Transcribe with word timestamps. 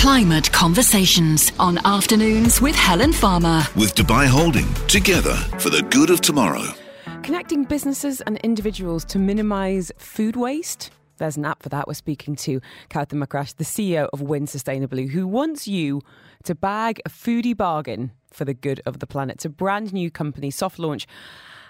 Climate 0.00 0.52
Conversations 0.52 1.50
on 1.58 1.84
Afternoons 1.84 2.60
with 2.60 2.76
Helen 2.76 3.12
Farmer. 3.12 3.64
With 3.74 3.96
Dubai 3.96 4.28
Holding, 4.28 4.72
together 4.86 5.34
for 5.58 5.70
the 5.70 5.82
good 5.90 6.10
of 6.10 6.20
tomorrow. 6.20 6.62
Connecting 7.24 7.64
businesses 7.64 8.20
and 8.20 8.38
individuals 8.38 9.04
to 9.06 9.18
minimise 9.18 9.90
food 9.98 10.36
waste. 10.36 10.92
There's 11.16 11.36
an 11.36 11.44
app 11.44 11.64
for 11.64 11.68
that. 11.70 11.88
We're 11.88 11.94
speaking 11.94 12.36
to 12.36 12.60
Kaoutar 12.90 13.20
Makrache, 13.20 13.56
the 13.56 13.64
CEO 13.64 14.08
of 14.12 14.22
Win 14.22 14.46
Sustainably, 14.46 15.08
who 15.08 15.26
wants 15.26 15.66
you 15.66 16.00
to 16.44 16.54
bag 16.54 17.00
a 17.04 17.08
foodie 17.08 17.56
bargain 17.56 18.12
for 18.30 18.44
the 18.44 18.54
good 18.54 18.80
of 18.86 19.00
the 19.00 19.06
planet. 19.06 19.34
It's 19.34 19.46
a 19.46 19.50
brand 19.50 19.92
new 19.92 20.12
company, 20.12 20.52
soft 20.52 20.78
launch. 20.78 21.08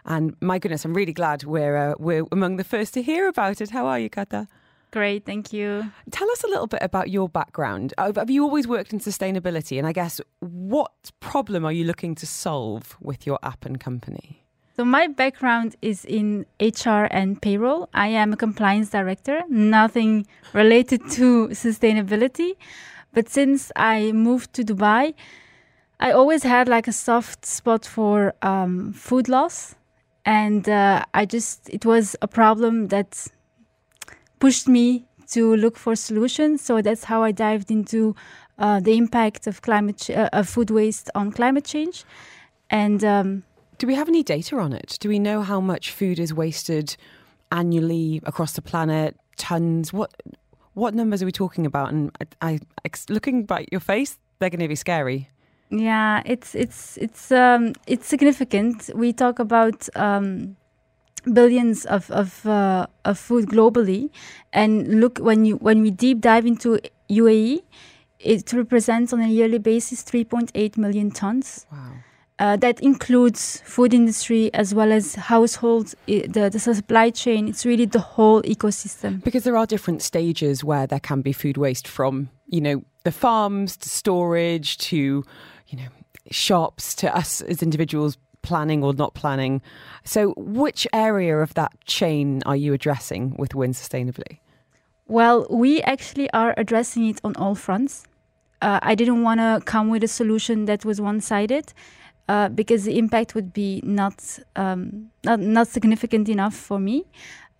And 0.04 0.36
my 0.42 0.58
goodness, 0.58 0.84
I'm 0.84 0.92
really 0.92 1.14
glad 1.14 1.44
we're, 1.44 1.92
uh, 1.92 1.94
we're 1.98 2.26
among 2.30 2.58
the 2.58 2.64
first 2.64 2.92
to 2.92 3.02
hear 3.02 3.26
about 3.26 3.62
it. 3.62 3.70
How 3.70 3.86
are 3.86 3.98
you, 3.98 4.10
Kata? 4.10 4.48
Great, 4.90 5.26
thank 5.26 5.52
you. 5.52 5.90
Tell 6.10 6.30
us 6.30 6.42
a 6.44 6.46
little 6.46 6.66
bit 6.66 6.80
about 6.82 7.10
your 7.10 7.28
background. 7.28 7.92
Have 7.98 8.30
you 8.30 8.42
always 8.42 8.66
worked 8.66 8.92
in 8.92 9.00
sustainability? 9.00 9.78
And 9.78 9.86
I 9.86 9.92
guess 9.92 10.20
what 10.40 11.10
problem 11.20 11.64
are 11.66 11.72
you 11.72 11.84
looking 11.84 12.14
to 12.16 12.26
solve 12.26 12.96
with 13.00 13.26
your 13.26 13.38
app 13.42 13.66
and 13.66 13.78
company? 13.78 14.44
So, 14.76 14.84
my 14.84 15.08
background 15.08 15.74
is 15.82 16.04
in 16.04 16.46
HR 16.60 17.08
and 17.10 17.42
payroll. 17.42 17.88
I 17.92 18.06
am 18.06 18.32
a 18.32 18.36
compliance 18.36 18.90
director, 18.90 19.42
nothing 19.48 20.26
related 20.52 21.00
to 21.10 21.48
sustainability. 21.48 22.52
But 23.12 23.28
since 23.28 23.72
I 23.74 24.12
moved 24.12 24.52
to 24.54 24.62
Dubai, 24.62 25.14
I 26.00 26.12
always 26.12 26.44
had 26.44 26.68
like 26.68 26.86
a 26.86 26.92
soft 26.92 27.44
spot 27.44 27.84
for 27.84 28.34
um, 28.40 28.92
food 28.92 29.28
loss. 29.28 29.74
And 30.24 30.68
uh, 30.68 31.04
I 31.12 31.24
just, 31.24 31.68
it 31.70 31.84
was 31.84 32.14
a 32.22 32.28
problem 32.28 32.88
that 32.88 33.26
pushed 34.38 34.68
me 34.68 35.04
to 35.28 35.56
look 35.56 35.76
for 35.76 35.94
solutions. 35.96 36.62
So 36.62 36.80
that's 36.82 37.04
how 37.04 37.22
I 37.22 37.32
dived 37.32 37.70
into 37.70 38.14
uh, 38.58 38.80
the 38.80 38.96
impact 38.96 39.46
of 39.46 39.62
climate, 39.62 39.98
ch- 39.98 40.10
uh, 40.10 40.28
of 40.32 40.48
food 40.48 40.70
waste 40.70 41.10
on 41.14 41.32
climate 41.32 41.64
change. 41.64 42.04
And 42.70 43.04
um, 43.04 43.44
do 43.78 43.86
we 43.86 43.94
have 43.94 44.08
any 44.08 44.22
data 44.22 44.56
on 44.56 44.72
it? 44.72 44.98
Do 45.00 45.08
we 45.08 45.18
know 45.18 45.42
how 45.42 45.60
much 45.60 45.92
food 45.92 46.18
is 46.18 46.34
wasted 46.34 46.96
annually 47.52 48.20
across 48.24 48.52
the 48.52 48.62
planet? 48.62 49.16
Tons? 49.36 49.92
What 49.92 50.12
what 50.74 50.94
numbers 50.94 51.22
are 51.22 51.26
we 51.26 51.32
talking 51.32 51.66
about? 51.66 51.92
And 51.92 52.10
I, 52.40 52.58
I 52.84 52.90
looking 53.08 53.46
at 53.50 53.72
your 53.72 53.80
face, 53.80 54.18
they're 54.38 54.50
going 54.50 54.60
to 54.60 54.68
be 54.68 54.76
scary. 54.76 55.28
Yeah, 55.70 56.22
it's 56.24 56.54
it's 56.54 56.96
it's 56.96 57.30
um, 57.30 57.74
it's 57.86 58.06
significant. 58.06 58.90
We 58.94 59.12
talk 59.12 59.38
about 59.38 59.88
um, 59.96 60.56
billions 61.34 61.84
of 61.86 62.10
of, 62.10 62.44
uh, 62.46 62.86
of 63.04 63.18
food 63.18 63.46
globally, 63.46 64.10
and 64.52 65.00
look 65.00 65.18
when 65.18 65.44
you 65.44 65.56
when 65.56 65.82
we 65.82 65.90
deep 65.90 66.20
dive 66.20 66.46
into 66.46 66.78
UAE, 67.10 67.62
it 68.18 68.52
represents 68.52 69.12
on 69.12 69.20
a 69.20 69.28
yearly 69.28 69.58
basis 69.58 70.02
3.8 70.02 70.76
million 70.76 71.10
tons. 71.10 71.66
Wow. 71.72 71.92
Uh, 72.40 72.56
that 72.56 72.78
includes 72.80 73.60
food 73.64 73.92
industry 73.92 74.48
as 74.54 74.72
well 74.72 74.92
as 74.92 75.16
households, 75.16 75.96
the, 76.06 76.48
the 76.52 76.58
supply 76.60 77.10
chain. 77.10 77.48
It's 77.48 77.66
really 77.66 77.84
the 77.84 77.98
whole 77.98 78.42
ecosystem. 78.42 79.24
Because 79.24 79.42
there 79.42 79.56
are 79.56 79.66
different 79.66 80.02
stages 80.02 80.62
where 80.62 80.86
there 80.86 81.00
can 81.00 81.20
be 81.20 81.32
food 81.32 81.56
waste 81.56 81.88
from, 81.88 82.30
you 82.46 82.60
know, 82.60 82.84
the 83.02 83.10
farms 83.10 83.76
to 83.78 83.88
storage 83.88 84.78
to, 84.78 85.24
you 85.66 85.78
know, 85.78 85.88
shops 86.30 86.94
to 86.96 87.16
us 87.16 87.40
as 87.40 87.60
individuals 87.60 88.16
planning 88.42 88.82
or 88.82 88.92
not 88.92 89.14
planning. 89.14 89.62
So, 90.04 90.34
which 90.36 90.86
area 90.92 91.38
of 91.38 91.54
that 91.54 91.72
chain 91.84 92.42
are 92.46 92.56
you 92.56 92.72
addressing 92.72 93.34
with 93.38 93.54
Win 93.54 93.72
Sustainably? 93.72 94.38
Well, 95.06 95.46
we 95.48 95.80
actually 95.82 96.30
are 96.32 96.54
addressing 96.56 97.06
it 97.08 97.20
on 97.24 97.34
all 97.36 97.54
fronts. 97.54 98.06
Uh, 98.60 98.78
I 98.82 98.94
didn't 98.94 99.22
want 99.22 99.40
to 99.40 99.62
come 99.64 99.88
with 99.88 100.04
a 100.04 100.08
solution 100.08 100.66
that 100.66 100.84
was 100.84 101.00
one 101.00 101.20
sided 101.20 101.72
uh, 102.28 102.48
because 102.50 102.84
the 102.84 102.98
impact 102.98 103.34
would 103.34 103.52
be 103.52 103.80
not, 103.84 104.38
um, 104.56 105.10
not, 105.24 105.40
not 105.40 105.68
significant 105.68 106.28
enough 106.28 106.54
for 106.54 106.78
me. 106.78 107.06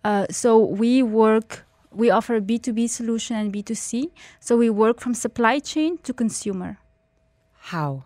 Uh, 0.03 0.27
so 0.29 0.59
we 0.59 1.01
work, 1.01 1.65
we 1.91 2.09
offer 2.09 2.35
a 2.35 2.41
B2B 2.41 2.89
solution 2.89 3.35
and 3.35 3.51
B2C. 3.53 4.11
So 4.39 4.57
we 4.57 4.69
work 4.69 4.99
from 4.99 5.13
supply 5.13 5.59
chain 5.59 5.97
to 5.99 6.13
consumer. 6.13 6.77
How? 7.53 8.05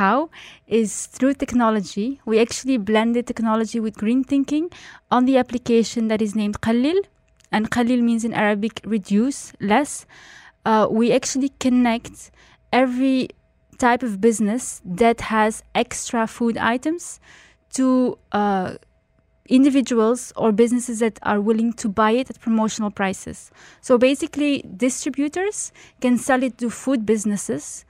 How 0.00 0.30
is 0.66 1.06
through 1.06 1.34
technology. 1.34 2.20
We 2.24 2.40
actually 2.40 2.78
blended 2.78 3.26
technology 3.26 3.80
with 3.80 3.96
green 3.96 4.24
thinking 4.24 4.70
on 5.10 5.26
the 5.26 5.36
application 5.36 6.08
that 6.08 6.22
is 6.22 6.34
named 6.34 6.62
Qalil. 6.62 7.00
And 7.52 7.70
Qalil 7.70 8.00
means 8.00 8.24
in 8.24 8.32
Arabic 8.32 8.80
reduce, 8.84 9.52
less. 9.60 10.06
Uh, 10.64 10.86
we 10.90 11.12
actually 11.12 11.50
connect 11.60 12.30
every 12.72 13.28
type 13.76 14.02
of 14.02 14.20
business 14.22 14.80
that 14.84 15.20
has 15.32 15.62
extra 15.74 16.26
food 16.26 16.56
items 16.56 17.20
to 17.74 18.18
uh, 18.32 18.76
individuals 19.50 20.32
or 20.36 20.50
businesses 20.52 21.00
that 21.00 21.18
are 21.22 21.40
willing 21.42 21.72
to 21.74 21.88
buy 21.90 22.12
it 22.12 22.30
at 22.30 22.40
promotional 22.40 22.90
prices. 22.90 23.50
So 23.82 23.98
basically, 23.98 24.64
distributors 24.76 25.72
can 26.00 26.16
sell 26.16 26.42
it 26.42 26.56
to 26.58 26.70
food 26.70 27.04
businesses. 27.04 27.84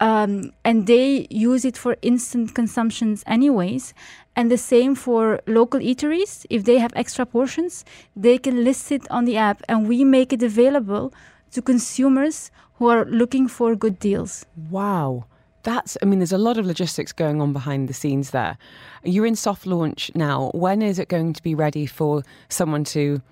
Um, 0.00 0.52
and 0.64 0.86
they 0.86 1.26
use 1.30 1.64
it 1.64 1.76
for 1.76 1.96
instant 2.02 2.54
consumptions 2.54 3.22
anyways. 3.26 3.94
And 4.36 4.50
the 4.50 4.58
same 4.58 4.94
for 4.94 5.40
local 5.46 5.80
eateries. 5.80 6.44
If 6.50 6.64
they 6.64 6.78
have 6.78 6.92
extra 6.96 7.24
portions 7.24 7.84
they 8.16 8.38
can 8.38 8.64
list 8.64 8.90
it 8.90 9.08
on 9.10 9.24
the 9.24 9.36
app 9.36 9.62
and 9.68 9.88
we 9.88 10.04
make 10.04 10.32
it 10.32 10.42
available 10.42 11.12
to 11.52 11.62
consumers 11.62 12.50
who 12.74 12.88
are 12.88 13.04
looking 13.04 13.46
for 13.46 13.76
good 13.76 13.98
deals. 13.98 14.44
Wow. 14.70 15.26
That's 15.62 15.96
i 16.02 16.04
mean 16.04 16.18
there's 16.18 16.32
a 16.32 16.36
lot 16.36 16.58
of 16.58 16.66
logistics 16.66 17.10
going 17.10 17.40
on 17.40 17.52
behind 17.52 17.88
the 17.88 17.94
scenes 17.94 18.30
there. 18.30 18.58
You're 19.04 19.24
in 19.24 19.36
soft 19.36 19.64
launch 19.64 20.10
now. 20.14 20.50
When 20.52 20.82
is 20.82 20.98
it 20.98 21.08
going 21.08 21.32
to 21.32 21.42
be 21.42 21.54
ready 21.54 21.86
for 21.86 22.22
someone 22.48 22.84
to 22.84 23.22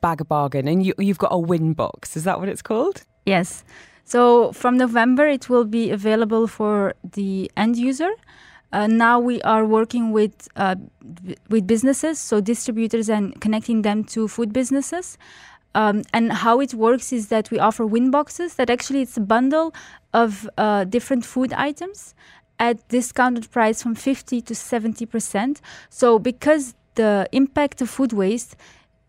bag 0.00 0.20
a 0.20 0.24
bargain? 0.24 0.66
And 0.66 0.84
you, 0.84 0.94
you've 0.98 1.18
got 1.18 1.32
a 1.32 1.38
win 1.38 1.74
box. 1.74 2.16
Is 2.16 2.24
that 2.24 2.40
what 2.40 2.48
it's 2.48 2.62
called? 2.62 3.02
Yes 3.26 3.62
so 4.06 4.52
from 4.52 4.78
november 4.78 5.26
it 5.26 5.50
will 5.50 5.64
be 5.64 5.90
available 5.90 6.46
for 6.46 6.94
the 7.12 7.50
end 7.56 7.76
user 7.76 8.10
uh, 8.72 8.86
now 8.86 9.20
we 9.20 9.40
are 9.42 9.64
working 9.64 10.12
with 10.12 10.48
uh, 10.56 10.76
with 11.50 11.66
businesses 11.66 12.18
so 12.18 12.40
distributors 12.40 13.10
and 13.10 13.38
connecting 13.40 13.82
them 13.82 14.02
to 14.02 14.26
food 14.26 14.52
businesses 14.52 15.18
um, 15.76 16.04
and 16.14 16.32
how 16.32 16.60
it 16.60 16.72
works 16.72 17.12
is 17.12 17.28
that 17.28 17.50
we 17.50 17.58
offer 17.58 17.84
win 17.84 18.10
boxes 18.10 18.54
that 18.54 18.70
actually 18.70 19.02
it's 19.02 19.18
a 19.18 19.20
bundle 19.20 19.74
of 20.14 20.48
uh, 20.56 20.84
different 20.84 21.22
food 21.22 21.52
items 21.52 22.14
at 22.58 22.88
discounted 22.88 23.50
price 23.50 23.82
from 23.82 23.94
50 23.94 24.40
to 24.40 24.54
70%. 24.54 25.60
So 25.90 26.18
because 26.18 26.74
the 26.94 27.28
impact 27.32 27.82
of 27.82 27.90
food 27.90 28.14
waste 28.14 28.56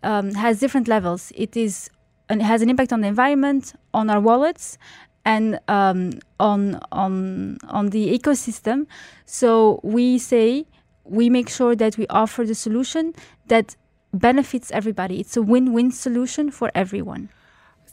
um, 0.04 0.34
has 0.34 0.60
different 0.60 0.90
levels, 0.90 1.32
it 1.36 1.56
is 1.56 1.90
and 2.30 2.42
it 2.42 2.46
has 2.46 2.62
an 2.62 2.70
impact 2.70 2.92
on 2.94 3.02
the 3.02 3.08
environment, 3.08 3.74
on 3.94 4.10
our 4.10 4.20
wallets, 4.20 4.78
and 5.26 5.60
um, 5.68 6.12
on 6.40 6.80
on 6.92 7.58
on 7.70 7.90
the 7.90 8.18
ecosystem. 8.18 8.88
So 9.26 9.80
we 9.84 10.18
say 10.18 10.66
we 11.04 11.30
make 11.30 11.50
sure 11.50 11.76
that 11.76 11.98
we 11.98 12.08
offer 12.08 12.46
the 12.46 12.56
solution 12.56 13.14
that 13.48 13.76
benefits 14.14 14.72
everybody. 14.72 15.20
It's 15.20 15.38
a 15.38 15.42
win-win 15.42 15.92
solution 15.92 16.52
for 16.52 16.72
everyone. 16.76 17.30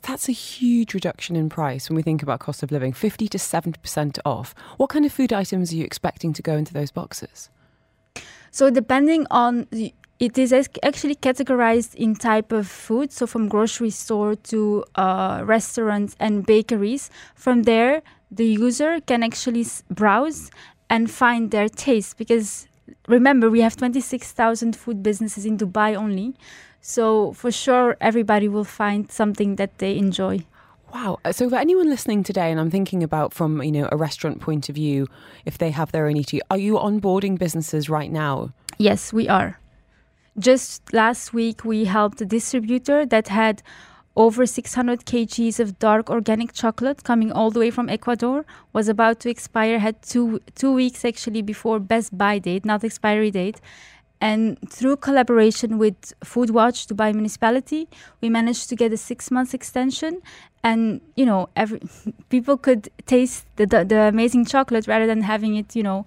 That's 0.03 0.29
a 0.29 0.33
huge 0.33 0.93
reduction 0.93 1.35
in 1.35 1.49
price 1.49 1.89
when 1.89 1.97
we 1.97 2.03
think 2.03 2.23
about 2.23 2.41
cost 2.41 2.63
of 2.63 2.71
living, 2.71 2.93
50 2.93 3.27
to 3.29 3.39
70% 3.39 4.19
off. 4.27 4.55
What 4.77 4.91
kind 4.91 5.07
of 5.07 5.13
food 5.13 5.33
items 5.33 5.73
are 5.73 5.77
you 5.77 5.85
expecting 5.85 6.35
to 6.35 6.43
go 6.43 6.57
into 6.57 6.75
those 6.75 6.91
boxes? 6.91 7.49
So, 8.51 8.71
depending 8.71 9.27
on 9.31 9.67
the, 9.71 9.95
it 10.19 10.39
is 10.39 10.53
actually 10.53 11.17
categorized 11.17 11.95
in 11.97 12.15
type 12.15 12.53
of 12.53 12.69
food, 12.69 13.13
so 13.13 13.27
from 13.27 13.49
grocery 13.49 13.91
store 13.91 14.37
to 14.37 14.85
uh, 14.95 15.43
restaurants 15.45 16.15
and 16.21 16.47
bakeries. 16.47 17.11
From 17.35 17.65
there, 17.65 18.03
the 18.31 18.47
user 18.47 19.01
can 19.01 19.23
actually 19.23 19.67
browse 19.91 20.51
and 20.89 21.11
find 21.11 21.51
their 21.51 21.69
taste 21.69 22.17
because 22.17 22.69
remember 23.09 23.51
we 23.51 23.61
have 23.61 23.77
26,000 23.77 24.77
food 24.77 25.03
businesses 25.03 25.45
in 25.45 25.59
Dubai 25.59 25.97
only. 25.97 26.35
So 26.81 27.33
for 27.33 27.51
sure, 27.51 27.97
everybody 28.01 28.47
will 28.47 28.65
find 28.65 29.11
something 29.11 29.57
that 29.57 29.79
they 29.79 29.97
enjoy. 29.97 30.45
Wow. 30.93 31.19
Uh, 31.25 31.33
so 31.33 31.49
for 31.49 31.57
anyone 31.57 31.89
listening 31.89 32.23
today, 32.23 32.53
and 32.53 32.61
I'm 32.61 32.71
thinking 32.71 33.03
about 33.03 33.33
from 33.33 33.61
you 33.63 33.73
know 33.73 33.89
a 33.91 33.97
restaurant 33.97 34.41
point 34.41 34.69
of 34.69 34.77
view, 34.77 35.09
if 35.45 35.59
they 35.59 35.71
have 35.71 35.91
their 35.91 36.07
own 36.07 36.15
eatery, 36.15 36.41
are 36.51 36.59
you 36.59 36.75
onboarding 36.75 37.37
businesses 37.37 37.89
right 37.89 38.13
now? 38.13 38.53
Yes, 38.79 39.13
we 39.13 39.29
are. 39.29 39.59
Just 40.39 40.93
last 40.93 41.33
week, 41.33 41.65
we 41.65 41.85
helped 41.85 42.21
a 42.21 42.27
distributor 42.27 43.07
that 43.07 43.29
had 43.29 43.63
over 44.17 44.47
600 44.47 45.05
kgs 45.05 45.59
of 45.59 45.79
dark 45.79 46.09
organic 46.09 46.53
chocolate 46.53 47.03
coming 47.05 47.33
all 47.33 47.51
the 47.51 47.59
way 47.59 47.71
from 47.71 47.89
Ecuador 47.89 48.45
was 48.73 48.89
about 48.89 49.19
to 49.21 49.29
expire 49.29 49.81
had 49.81 50.01
two 50.03 50.41
two 50.55 50.73
weeks 50.73 51.05
actually 51.05 51.43
before 51.43 51.81
best 51.81 52.17
buy 52.17 52.39
date 52.39 52.65
not 52.65 52.85
expiry 52.85 53.33
date 53.33 53.61
And 54.21 54.59
through 54.71 54.97
collaboration 54.97 55.77
with 55.79 56.15
Foodwatch 56.25 56.87
Dubai 56.87 57.13
Municipality, 57.13 57.89
we 58.23 58.31
managed 58.31 58.69
to 58.71 58.77
get 58.77 58.93
a 58.93 58.97
six 58.97 59.31
months 59.31 59.53
extension. 59.53 60.23
And 60.63 61.03
you 61.15 61.27
know, 61.27 61.51
every 61.57 61.81
people 62.31 62.57
could 62.57 62.89
taste 63.07 63.45
the, 63.57 63.67
the, 63.67 63.85
the 63.85 64.01
amazing 64.15 64.47
chocolate 64.47 64.89
rather 64.89 65.07
than 65.07 65.23
having 65.23 65.57
it, 65.57 65.77
you 65.77 65.83
know, 65.83 66.07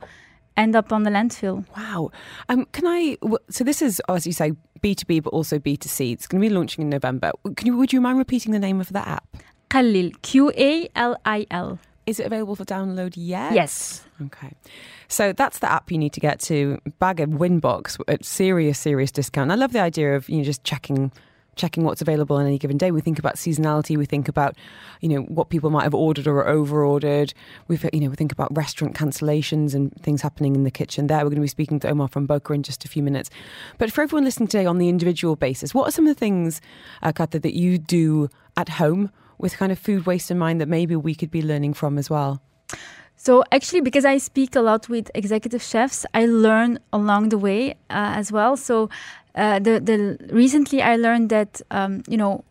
end 0.58 0.76
up 0.76 0.92
on 0.92 1.04
the 1.04 1.10
landfill. 1.10 1.66
Wow. 1.78 2.12
Um, 2.50 2.66
can 2.74 2.86
I? 2.86 3.18
So 3.50 3.64
this 3.64 3.82
is, 3.82 4.02
as 4.10 4.28
you 4.28 4.34
say, 4.34 4.52
B 4.82 4.96
two 4.96 5.06
B, 5.06 5.20
but 5.22 5.30
also 5.30 5.60
B 5.60 5.78
two 5.78 5.88
C. 5.88 6.12
It's 6.12 6.28
going 6.28 6.42
to 6.42 6.50
be 6.50 6.54
launching 6.54 6.82
in 6.82 6.90
November. 6.90 7.32
Can 7.56 7.68
you? 7.68 7.78
Would 7.78 7.94
you 7.94 8.02
mind 8.02 8.18
repeating 8.18 8.52
the 8.52 8.60
name 8.60 8.82
of 8.82 8.92
the 8.92 9.08
app? 9.08 9.38
Qalil, 9.70 10.20
Q 10.22 10.52
A 10.58 10.90
L 10.96 11.16
I 11.26 11.46
L. 11.52 11.80
Is 12.06 12.20
it 12.22 12.26
available 12.26 12.56
for 12.56 12.64
download 12.64 13.14
yet? 13.16 13.54
Yes. 13.54 14.06
Okay. 14.22 14.54
So 15.10 15.34
that's 15.34 15.60
the 15.60 15.70
app 15.70 15.92
you 15.92 15.98
need 15.98 16.14
to 16.14 16.22
get 16.22 16.40
to. 16.42 16.80
Bag 17.00 17.20
a 17.20 17.26
win 17.26 17.60
box 17.60 17.98
at 18.08 18.24
serious, 18.24 18.80
serious 18.80 19.12
discount. 19.12 19.52
I 19.52 19.56
love 19.56 19.74
the 19.74 19.82
idea 19.82 20.16
of 20.16 20.30
you 20.30 20.38
know 20.38 20.44
just 20.44 20.64
checking 20.64 21.12
checking 21.58 21.84
what's 21.84 22.02
available 22.02 22.36
on 22.36 22.46
any 22.46 22.58
given 22.58 22.78
day. 22.78 22.92
We 22.92 23.02
think 23.02 23.20
about 23.20 23.36
seasonality. 23.36 23.98
We 23.98 24.06
think 24.06 24.28
about, 24.28 24.56
you 25.02 25.10
know, 25.10 25.22
what 25.22 25.50
people 25.50 25.70
might 25.70 25.84
have 25.84 25.94
ordered 25.94 26.28
or 26.28 26.48
over 26.48 26.84
ordered. 26.86 27.34
We, 27.68 27.78
you 27.92 28.00
know, 28.00 28.10
we 28.10 28.16
think 28.16 28.32
about 28.32 28.56
restaurant 28.56 28.96
cancellations 28.96 29.74
and 29.74 29.94
things 30.02 30.22
happening 30.22 30.56
in 30.56 30.64
the 30.64 30.72
kitchen. 30.72 31.08
There, 31.08 31.18
we're 31.18 31.30
going 31.30 31.36
to 31.36 31.42
be 31.42 31.48
speaking 31.48 31.80
to 31.82 31.90
Omar 31.90 32.08
from 32.08 32.26
Boca 32.26 32.54
in 32.54 32.64
just 32.64 32.86
a 32.86 32.88
few 32.88 33.04
minutes. 33.04 33.30
But 33.78 33.92
for 33.92 34.02
everyone 34.02 34.24
listening 34.24 34.48
today 34.48 34.66
on 34.66 34.78
the 34.78 34.90
individual 34.90 35.36
basis, 35.36 35.74
what 35.74 35.88
are 35.88 35.92
some 35.92 36.08
of 36.08 36.16
the 36.16 36.20
things, 36.20 36.62
uh, 37.02 37.12
that 37.12 37.56
you 37.56 37.78
do 37.78 38.30
at 38.56 38.70
home 38.70 39.12
with 39.38 39.58
kind 39.58 39.72
of 39.72 39.80
food 39.80 40.06
waste 40.06 40.32
in 40.32 40.38
mind 40.38 40.62
that 40.62 40.68
maybe 40.68 40.96
we 40.96 41.14
could 41.14 41.32
be 41.32 41.42
learning 41.42 41.74
from 41.74 41.98
as 41.98 42.10
well? 42.10 42.42
So 43.18 43.44
actually, 43.52 43.82
because 43.82 44.06
I 44.06 44.20
speak 44.20 44.56
a 44.56 44.62
lot 44.62 44.88
with 44.88 45.12
executive 45.14 45.62
chefs, 45.62 46.06
I 46.14 46.26
learn 46.28 46.80
along 46.94 47.30
the 47.30 47.38
way 47.38 47.72
uh, 47.90 48.14
as 48.16 48.32
well. 48.32 48.56
So 48.56 48.90
uh, 49.36 49.60
the 49.60 49.80
the 49.80 50.18
recently 50.32 50.82
I 50.82 50.96
learned 50.96 51.30
that 51.30 51.62
um, 51.72 52.04
you 52.08 52.18
know 52.18 52.44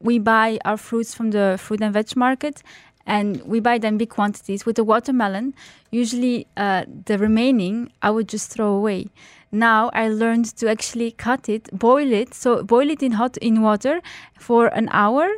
we 0.00 0.18
buy 0.18 0.58
our 0.64 0.76
fruits 0.76 1.14
from 1.14 1.32
the 1.32 1.56
fruit 1.58 1.82
and 1.82 1.92
veg 1.92 2.16
market. 2.16 2.62
And 3.06 3.42
we 3.42 3.58
buy 3.60 3.78
them 3.78 3.98
big 3.98 4.10
quantities. 4.10 4.64
With 4.66 4.76
the 4.76 4.84
watermelon, 4.84 5.54
usually 5.90 6.46
uh, 6.56 6.84
the 7.06 7.18
remaining 7.18 7.90
I 8.02 8.10
would 8.10 8.28
just 8.28 8.52
throw 8.52 8.72
away. 8.72 9.08
Now 9.50 9.90
I 9.94 10.08
learned 10.08 10.54
to 10.58 10.70
actually 10.70 11.10
cut 11.12 11.48
it, 11.48 11.70
boil 11.76 12.12
it. 12.12 12.34
So 12.34 12.62
boil 12.62 12.88
it 12.88 13.02
in 13.02 13.12
hot 13.12 13.36
in 13.38 13.62
water 13.62 14.00
for 14.38 14.68
an 14.68 14.88
hour, 14.92 15.28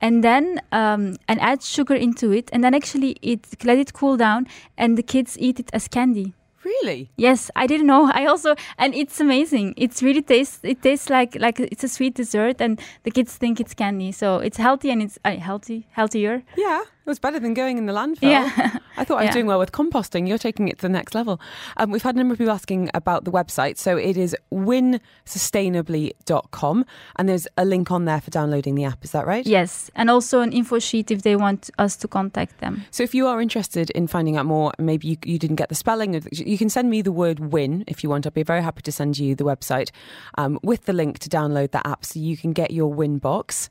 and 0.00 0.22
then 0.22 0.60
um, 0.72 1.16
and 1.28 1.40
add 1.40 1.62
sugar 1.62 1.94
into 1.94 2.32
it, 2.32 2.50
and 2.52 2.62
then 2.62 2.74
actually 2.74 3.16
it 3.22 3.46
let 3.64 3.78
it 3.78 3.92
cool 3.92 4.16
down, 4.16 4.46
and 4.76 4.96
the 4.96 5.02
kids 5.02 5.36
eat 5.38 5.60
it 5.60 5.70
as 5.72 5.88
candy. 5.88 6.34
Really? 6.64 7.10
Yes, 7.16 7.50
I 7.54 7.66
didn't 7.68 7.86
know. 7.86 8.10
I 8.14 8.26
also 8.26 8.56
and 8.78 8.94
it's 8.94 9.20
amazing. 9.20 9.74
It's 9.76 10.02
really 10.02 10.22
tastes. 10.22 10.60
It 10.62 10.82
tastes 10.82 11.08
like 11.08 11.36
like 11.38 11.60
it's 11.60 11.84
a 11.84 11.88
sweet 11.88 12.14
dessert, 12.14 12.60
and 12.60 12.80
the 13.04 13.10
kids 13.10 13.36
think 13.36 13.60
it's 13.60 13.74
candy. 13.74 14.12
So 14.12 14.38
it's 14.38 14.56
healthy 14.56 14.90
and 14.90 15.02
it's 15.02 15.18
uh, 15.24 15.36
healthy, 15.36 15.86
healthier. 15.92 16.42
Yeah, 16.56 16.82
it 17.06 17.10
was 17.10 17.18
better 17.20 17.38
than 17.38 17.54
going 17.54 17.78
in 17.78 17.86
the 17.86 17.92
landfill. 17.92 18.28
Yeah. 18.30 18.78
I 18.96 19.04
thought 19.04 19.18
I 19.18 19.22
was 19.22 19.26
Yeah. 19.28 19.32
doing 19.34 19.46
well 19.46 19.58
with 19.60 19.70
composting. 19.72 20.26
You're 20.26 20.38
taking 20.38 20.66
it 20.68 20.78
to 20.78 20.82
the 20.82 20.88
next 20.88 21.14
level. 21.14 21.40
Um, 21.76 21.90
we've 21.92 22.02
had 22.02 22.14
a 22.16 22.18
number 22.18 22.32
of 22.32 22.38
people 22.38 22.52
asking 22.52 22.90
about 22.94 23.24
the 23.24 23.30
website. 23.30 23.78
So 23.78 23.96
it 23.96 24.16
is 24.16 24.34
winsustainably.com 24.52 26.84
and 27.16 27.28
there's 27.28 27.46
a 27.56 27.64
link 27.64 27.90
on 27.90 28.04
there 28.06 28.20
for 28.20 28.30
downloading 28.30 28.74
the 28.74 28.84
app. 28.84 29.04
Is 29.04 29.12
that 29.12 29.26
right? 29.26 29.46
Yes, 29.46 29.90
and 29.94 30.10
also 30.10 30.40
an 30.40 30.52
info 30.52 30.78
sheet 30.78 31.10
if 31.10 31.22
they 31.22 31.36
want 31.36 31.70
us 31.78 31.96
to 31.96 32.08
contact 32.08 32.58
them. 32.58 32.84
So 32.90 33.02
if 33.02 33.14
you 33.14 33.26
are 33.26 33.40
interested 33.40 33.90
in 33.90 34.06
finding 34.08 34.36
out 34.36 34.46
more, 34.46 34.72
maybe 34.78 35.08
you, 35.08 35.16
you 35.24 35.38
didn't 35.38 35.56
get 35.56 35.68
the 35.68 35.74
spelling, 35.74 36.20
you 36.32 36.58
can 36.58 36.68
send 36.68 36.90
me 36.90 37.02
the 37.02 37.12
word 37.12 37.52
win 37.52 37.84
if 37.86 38.02
you 38.02 38.10
want. 38.10 38.26
I'd 38.26 38.34
be 38.34 38.42
very 38.42 38.62
happy 38.62 38.82
to 38.82 38.92
send 38.92 39.18
you 39.18 39.34
the 39.34 39.44
website 39.44 39.90
um, 40.38 40.58
with 40.62 40.84
the 40.86 40.92
link 40.92 41.18
to 41.20 41.28
download 41.28 41.70
that 41.72 41.86
app 41.86 42.04
so 42.04 42.18
you 42.18 42.36
can 42.36 42.52
get 42.52 42.70
your 42.72 42.92
win 42.92 43.18
box. 43.18 43.68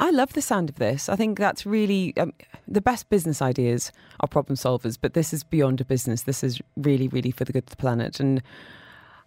I 0.00 0.10
love 0.10 0.32
the 0.32 0.42
sound 0.42 0.68
of 0.68 0.76
this. 0.76 1.08
I 1.08 1.16
think 1.16 1.38
that's 1.38 1.64
really 1.64 2.16
um, 2.16 2.32
the 2.66 2.80
best 2.80 3.08
business 3.08 3.40
ideas 3.40 3.92
are 4.20 4.28
problem 4.28 4.56
solvers, 4.56 4.98
but 5.00 5.14
this 5.14 5.32
is 5.32 5.44
beyond 5.44 5.80
a 5.80 5.84
business. 5.84 6.22
This 6.22 6.42
is 6.42 6.60
really, 6.76 7.08
really 7.08 7.30
for 7.30 7.44
the 7.44 7.52
good 7.52 7.64
of 7.64 7.70
the 7.70 7.76
planet. 7.76 8.18
And 8.20 8.42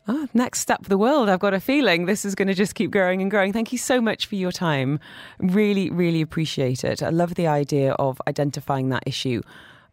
Ah, 0.07 0.27
next 0.35 0.59
step 0.59 0.83
for 0.83 0.89
the 0.89 1.00
world. 1.00 1.29
I've 1.29 1.39
got 1.39 1.56
a 1.56 1.59
feeling 1.59 2.06
this 2.06 2.25
is 2.25 2.35
going 2.35 2.47
to 2.47 2.53
just 2.53 2.75
keep 2.75 2.91
growing 2.91 3.23
and 3.23 3.31
growing. 3.31 3.51
Thank 3.51 3.71
you 3.71 3.79
so 3.79 4.00
much 4.00 4.27
for 4.27 4.35
your 4.35 4.51
time. 4.51 5.00
Really, 5.39 5.89
really 5.89 6.21
appreciate 6.21 6.83
it. 6.83 7.01
I 7.01 7.09
love 7.09 7.33
the 7.33 7.47
idea 7.47 7.94
of 7.94 8.21
identifying 8.27 8.89
that 8.89 9.01
issue 9.07 9.41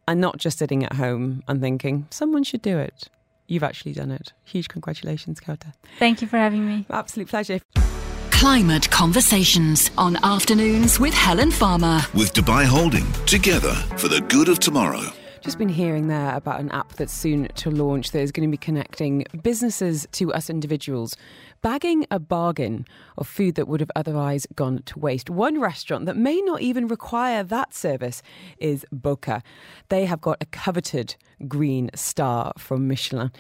and 0.06 0.20
not 0.20 0.36
just 0.36 0.58
sitting 0.58 0.84
at 0.84 0.94
home 0.94 1.42
and 1.48 1.62
thinking, 1.62 2.08
someone 2.10 2.44
should 2.44 2.60
do 2.60 2.78
it. 2.78 3.08
You've 3.46 3.62
actually 3.62 3.92
done 3.94 4.10
it. 4.10 4.34
Huge 4.44 4.68
congratulations, 4.68 5.40
Kaoutar. 5.40 5.72
Thank 5.98 6.20
you 6.20 6.28
for 6.28 6.36
having 6.36 6.66
me. 6.66 6.84
Absolute 6.90 7.28
pleasure. 7.28 7.60
Climate 8.42 8.90
Conversations 8.90 9.92
on 9.96 10.16
Afternoons 10.24 10.98
with 10.98 11.14
Helen 11.14 11.52
Farmer. 11.52 12.00
With 12.12 12.32
Dubai 12.32 12.64
Holding, 12.64 13.06
together 13.24 13.72
for 13.96 14.08
the 14.08 14.20
good 14.22 14.48
of 14.48 14.58
tomorrow. 14.58 15.12
Just 15.42 15.58
been 15.58 15.68
hearing 15.68 16.08
there 16.08 16.34
about 16.34 16.58
an 16.58 16.68
app 16.72 16.92
that's 16.94 17.12
soon 17.12 17.46
to 17.54 17.70
launch 17.70 18.10
that 18.10 18.18
is 18.18 18.32
going 18.32 18.48
to 18.48 18.50
be 18.50 18.56
connecting 18.56 19.24
businesses 19.44 20.08
to 20.12 20.32
us 20.32 20.50
individuals, 20.50 21.16
bagging 21.62 22.04
a 22.10 22.18
bargain 22.18 22.84
of 23.16 23.28
food 23.28 23.54
that 23.54 23.68
would 23.68 23.78
have 23.78 23.92
otherwise 23.94 24.44
gone 24.56 24.82
to 24.86 24.98
waste. 24.98 25.30
One 25.30 25.60
restaurant 25.60 26.06
that 26.06 26.16
may 26.16 26.40
not 26.40 26.62
even 26.62 26.88
require 26.88 27.44
that 27.44 27.72
service 27.72 28.22
is 28.58 28.84
Boca. 28.90 29.44
They 29.88 30.04
have 30.06 30.20
got 30.20 30.38
a 30.40 30.46
coveted 30.46 31.14
green 31.46 31.90
star 31.94 32.52
from 32.58 32.88
Michelin, 32.88 33.30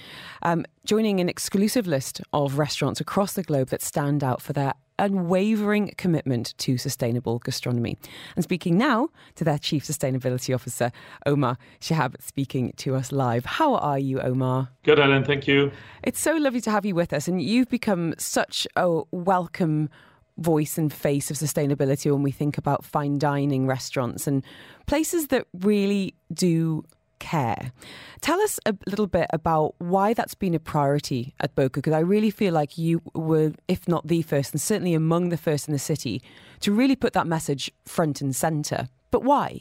um, 0.42 0.64
joining 0.84 1.18
an 1.18 1.28
exclusive 1.28 1.88
list 1.88 2.20
of 2.32 2.56
restaurants 2.56 3.00
across 3.00 3.32
the 3.32 3.42
globe 3.42 3.70
that 3.70 3.82
stand 3.82 4.22
out 4.22 4.40
for 4.40 4.52
their 4.52 4.74
unwavering 5.02 5.92
commitment 5.98 6.56
to 6.58 6.78
sustainable 6.78 7.40
gastronomy. 7.40 7.98
And 8.36 8.44
speaking 8.44 8.78
now 8.78 9.08
to 9.34 9.44
their 9.44 9.58
Chief 9.58 9.84
Sustainability 9.84 10.54
Officer, 10.54 10.92
Omar 11.26 11.58
Shihab, 11.80 12.14
speaking 12.22 12.72
to 12.76 12.94
us 12.94 13.10
live. 13.10 13.44
How 13.44 13.74
are 13.74 13.98
you, 13.98 14.20
Omar? 14.20 14.70
Good, 14.84 15.00
Ellen. 15.00 15.24
Thank 15.24 15.48
you. 15.48 15.72
It's 16.04 16.20
so 16.20 16.36
lovely 16.36 16.60
to 16.62 16.70
have 16.70 16.86
you 16.86 16.94
with 16.94 17.12
us, 17.12 17.26
and 17.26 17.42
you've 17.42 17.68
become 17.68 18.14
such 18.16 18.66
a 18.76 19.02
welcome 19.10 19.90
voice 20.38 20.78
and 20.78 20.92
face 20.92 21.30
of 21.30 21.36
sustainability 21.36 22.10
when 22.10 22.22
we 22.22 22.30
think 22.30 22.56
about 22.56 22.84
fine 22.84 23.18
dining 23.18 23.66
restaurants 23.66 24.26
and 24.26 24.44
places 24.86 25.26
that 25.28 25.46
really 25.60 26.14
do 26.32 26.84
care. 27.22 27.72
Tell 28.20 28.40
us 28.40 28.60
a 28.66 28.74
little 28.86 29.06
bit 29.06 29.28
about 29.32 29.74
why 29.78 30.12
that's 30.12 30.34
been 30.34 30.54
a 30.54 30.58
priority 30.58 31.34
at 31.40 31.54
Boca, 31.54 31.78
because 31.80 31.94
I 31.94 32.00
really 32.00 32.30
feel 32.30 32.52
like 32.52 32.76
you 32.76 33.00
were, 33.14 33.52
if 33.68 33.88
not 33.88 34.06
the 34.08 34.22
first, 34.22 34.52
and 34.52 34.60
certainly 34.60 34.94
among 34.94 35.30
the 35.30 35.36
first 35.36 35.68
in 35.68 35.72
the 35.72 35.78
city, 35.78 36.20
to 36.60 36.72
really 36.72 36.96
put 36.96 37.12
that 37.14 37.26
message 37.26 37.70
front 37.86 38.20
and 38.20 38.36
centre. 38.36 38.88
But 39.10 39.22
why? 39.24 39.60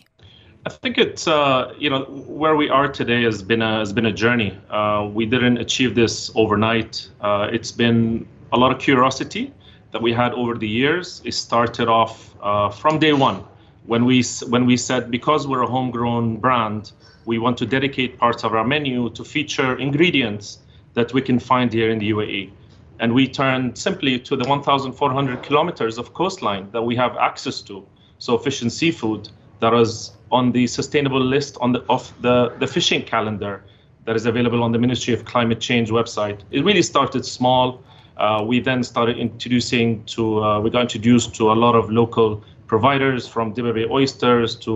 I 0.66 0.70
think 0.70 0.98
it's 0.98 1.28
uh, 1.28 1.74
you 1.78 1.90
know 1.90 2.04
where 2.42 2.56
we 2.56 2.70
are 2.70 2.88
today 2.88 3.24
has 3.24 3.42
been 3.42 3.62
a 3.62 3.80
has 3.80 3.94
been 3.94 4.06
a 4.06 4.14
journey. 4.24 4.52
Uh, 4.70 5.10
we 5.12 5.26
didn't 5.26 5.58
achieve 5.58 5.96
this 5.96 6.32
overnight. 6.36 7.10
Uh, 7.20 7.48
it's 7.52 7.72
been 7.72 8.28
a 8.52 8.58
lot 8.58 8.72
of 8.72 8.80
curiosity 8.80 9.54
that 9.92 10.02
we 10.02 10.14
had 10.14 10.34
over 10.34 10.54
the 10.56 10.68
years. 10.68 11.22
It 11.26 11.34
started 11.34 11.88
off 11.88 12.36
uh, 12.42 12.70
from 12.70 13.00
day 13.00 13.14
one 13.14 13.44
when 13.86 14.06
we 14.06 14.24
when 14.48 14.66
we 14.66 14.78
said 14.78 15.10
because 15.10 15.48
we're 15.48 15.64
a 15.64 15.68
homegrown 15.68 16.38
brand, 16.38 16.92
we 17.26 17.40
want 17.40 17.58
to 17.58 17.66
dedicate 17.66 18.18
parts 18.18 18.44
of 18.44 18.54
our 18.54 18.66
menu 18.66 19.10
to 19.12 19.24
feature 19.24 19.78
ingredients 19.78 20.60
that 20.94 21.14
we 21.14 21.22
can 21.22 21.40
find 21.40 21.72
here 21.74 21.90
in 21.90 22.00
the 22.00 22.12
UAE. 22.12 22.52
And 23.00 23.14
we 23.14 23.28
turned 23.28 23.78
simply 23.78 24.20
to 24.20 24.36
the 24.36 24.48
1,400 24.48 25.42
kilometers 25.42 25.98
of 25.98 26.14
coastline 26.14 26.70
that 26.72 26.84
we 26.84 26.96
have 26.96 27.18
access 27.18 27.62
to. 27.64 27.86
So 28.20 28.38
fish 28.38 28.62
and 28.62 28.72
seafood 28.72 29.30
that 29.60 29.74
is 29.74 30.12
on 30.32 30.52
the 30.52 30.68
sustainable 30.68 31.20
list 31.20 31.58
on 31.62 31.72
the 31.72 31.80
of 31.90 32.14
the, 32.22 32.56
the 32.60 32.68
fishing 32.68 33.02
calendar 33.02 33.64
that 34.06 34.16
is 34.16 34.26
available 34.26 34.64
on 34.64 34.72
the 34.72 34.80
Ministry 34.80 35.14
of 35.14 35.26
Climate 35.26 35.60
Change 35.60 35.90
website. 35.90 36.42
It 36.52 36.64
really 36.64 36.82
started 36.82 37.26
small. 37.26 37.82
Uh, 38.18 38.44
we 38.46 38.60
then 38.60 38.84
started 38.84 39.18
introducing 39.18 40.04
to 40.06 40.44
uh, 40.44 40.60
we 40.60 40.70
got 40.70 40.82
introduced 40.82 41.34
to 41.36 41.52
a 41.52 41.54
lot 41.54 41.76
of 41.76 41.92
local 41.92 42.44
providers 42.72 43.28
from 43.28 43.54
Dibba 43.54 43.74
Bay 43.74 43.86
oysters 44.00 44.56
to 44.56 44.74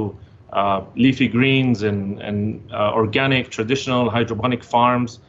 uh, 0.52 0.82
leafy 0.98 1.30
greens 1.30 1.82
and, 1.82 2.22
and 2.28 2.38
uh, 2.74 2.92
organic, 3.02 3.50
traditional 3.50 4.10
hydroponic 4.10 4.66
farms. 4.66 5.20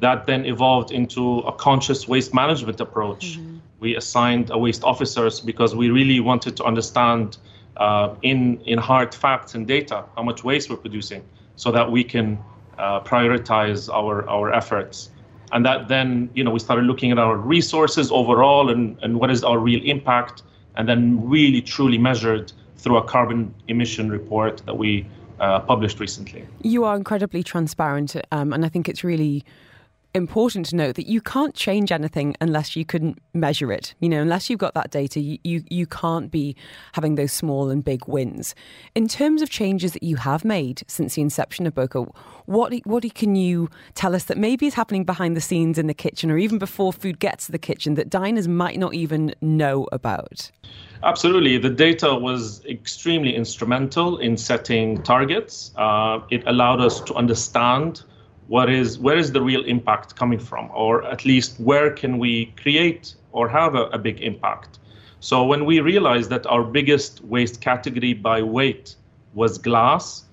That 0.00 0.24
then 0.24 0.46
evolved 0.46 0.90
into 0.90 1.40
a 1.40 1.52
conscious 1.52 2.08
waste 2.08 2.32
management 2.32 2.80
approach. 2.80 3.38
We 3.78 3.94
assigned 3.96 4.46
a 4.50 4.56
waste 4.56 4.84
officers 4.84 5.34
because 5.50 5.76
we 5.76 5.90
really 5.90 6.20
wanted 6.20 6.56
to 6.56 6.64
understand 6.64 7.36
uh, 7.76 8.14
in, 8.22 8.58
in 8.72 8.78
hard 8.78 9.14
facts 9.14 9.54
and 9.54 9.66
data 9.66 10.04
how 10.16 10.22
much 10.22 10.44
waste 10.44 10.70
we're 10.70 10.84
producing 10.88 11.22
so 11.56 11.70
that 11.72 11.86
we 11.90 12.02
can 12.02 12.38
uh, 12.78 13.00
prioritize 13.00 13.92
our, 13.92 14.26
our 14.30 14.50
efforts. 14.60 15.10
And 15.52 15.60
that 15.66 15.88
then, 15.88 16.30
you 16.34 16.42
know, 16.42 16.52
we 16.52 16.58
started 16.58 16.86
looking 16.86 17.12
at 17.12 17.18
our 17.18 17.36
resources 17.36 18.10
overall 18.10 18.70
and, 18.70 18.96
and 19.02 19.20
what 19.20 19.30
is 19.30 19.44
our 19.44 19.58
real 19.58 19.82
impact, 19.84 20.42
and 20.76 20.88
then 20.88 21.28
really 21.28 21.62
truly 21.62 21.98
measured 21.98 22.52
through 22.76 22.96
a 22.96 23.02
carbon 23.02 23.54
emission 23.68 24.10
report 24.10 24.62
that 24.66 24.76
we 24.76 25.06
uh, 25.40 25.60
published 25.60 26.00
recently. 26.00 26.46
You 26.62 26.84
are 26.84 26.96
incredibly 26.96 27.42
transparent, 27.42 28.16
um, 28.30 28.52
and 28.52 28.64
I 28.64 28.68
think 28.68 28.88
it's 28.88 29.02
really 29.02 29.44
important 30.14 30.66
to 30.66 30.76
note 30.76 30.94
that 30.94 31.08
you 31.08 31.20
can't 31.20 31.54
change 31.54 31.90
anything 31.90 32.36
unless 32.40 32.76
you 32.76 32.84
can 32.84 33.16
measure 33.32 33.72
it. 33.72 33.94
You 33.98 34.08
know, 34.08 34.22
unless 34.22 34.48
you've 34.48 34.60
got 34.60 34.74
that 34.74 34.90
data, 34.90 35.20
you, 35.20 35.38
you, 35.42 35.64
you 35.68 35.86
can't 35.86 36.30
be 36.30 36.54
having 36.92 37.16
those 37.16 37.32
small 37.32 37.68
and 37.68 37.84
big 37.84 38.06
wins. 38.06 38.54
In 38.94 39.08
terms 39.08 39.42
of 39.42 39.50
changes 39.50 39.92
that 39.92 40.04
you 40.04 40.16
have 40.16 40.44
made 40.44 40.82
since 40.86 41.16
the 41.16 41.22
inception 41.22 41.66
of 41.66 41.74
Boca, 41.74 42.06
what 42.46 42.72
what 42.84 43.14
can 43.14 43.34
you 43.36 43.68
tell 43.94 44.14
us 44.14 44.24
that 44.24 44.38
maybe 44.38 44.66
is 44.66 44.74
happening 44.74 45.04
behind 45.04 45.36
the 45.36 45.40
scenes 45.40 45.78
in 45.78 45.86
the 45.86 45.94
kitchen 45.94 46.30
or 46.30 46.38
even 46.38 46.58
before 46.58 46.92
food 46.92 47.18
gets 47.18 47.46
to 47.46 47.52
the 47.52 47.58
kitchen 47.58 47.94
that 47.94 48.08
diners 48.08 48.46
might 48.46 48.78
not 48.78 48.94
even 48.94 49.34
know 49.40 49.88
about? 49.90 50.50
Absolutely. 51.02 51.58
The 51.58 51.70
data 51.70 52.14
was 52.14 52.64
extremely 52.66 53.34
instrumental 53.34 54.18
in 54.18 54.36
setting 54.36 55.02
targets. 55.02 55.72
Uh, 55.76 56.20
it 56.30 56.42
allowed 56.46 56.80
us 56.80 57.00
to 57.00 57.14
understand 57.14 58.04
what 58.48 58.68
is 58.70 58.98
where 58.98 59.16
is 59.16 59.32
the 59.32 59.42
real 59.42 59.64
impact 59.64 60.16
coming 60.16 60.38
from, 60.38 60.70
or 60.74 61.04
at 61.04 61.24
least 61.24 61.58
where 61.58 61.90
can 61.90 62.18
we 62.18 62.46
create 62.62 63.14
or 63.32 63.48
have 63.48 63.74
a, 63.74 63.84
a 63.86 63.98
big 63.98 64.20
impact. 64.20 64.78
So 65.20 65.44
when 65.44 65.64
we 65.64 65.80
realized 65.80 66.30
that 66.30 66.46
our 66.46 66.62
biggest 66.62 67.24
waste 67.24 67.60
category 67.60 68.12
by 68.12 68.42
weight 68.42 68.96
was 69.32 69.58
glass, 69.58 70.24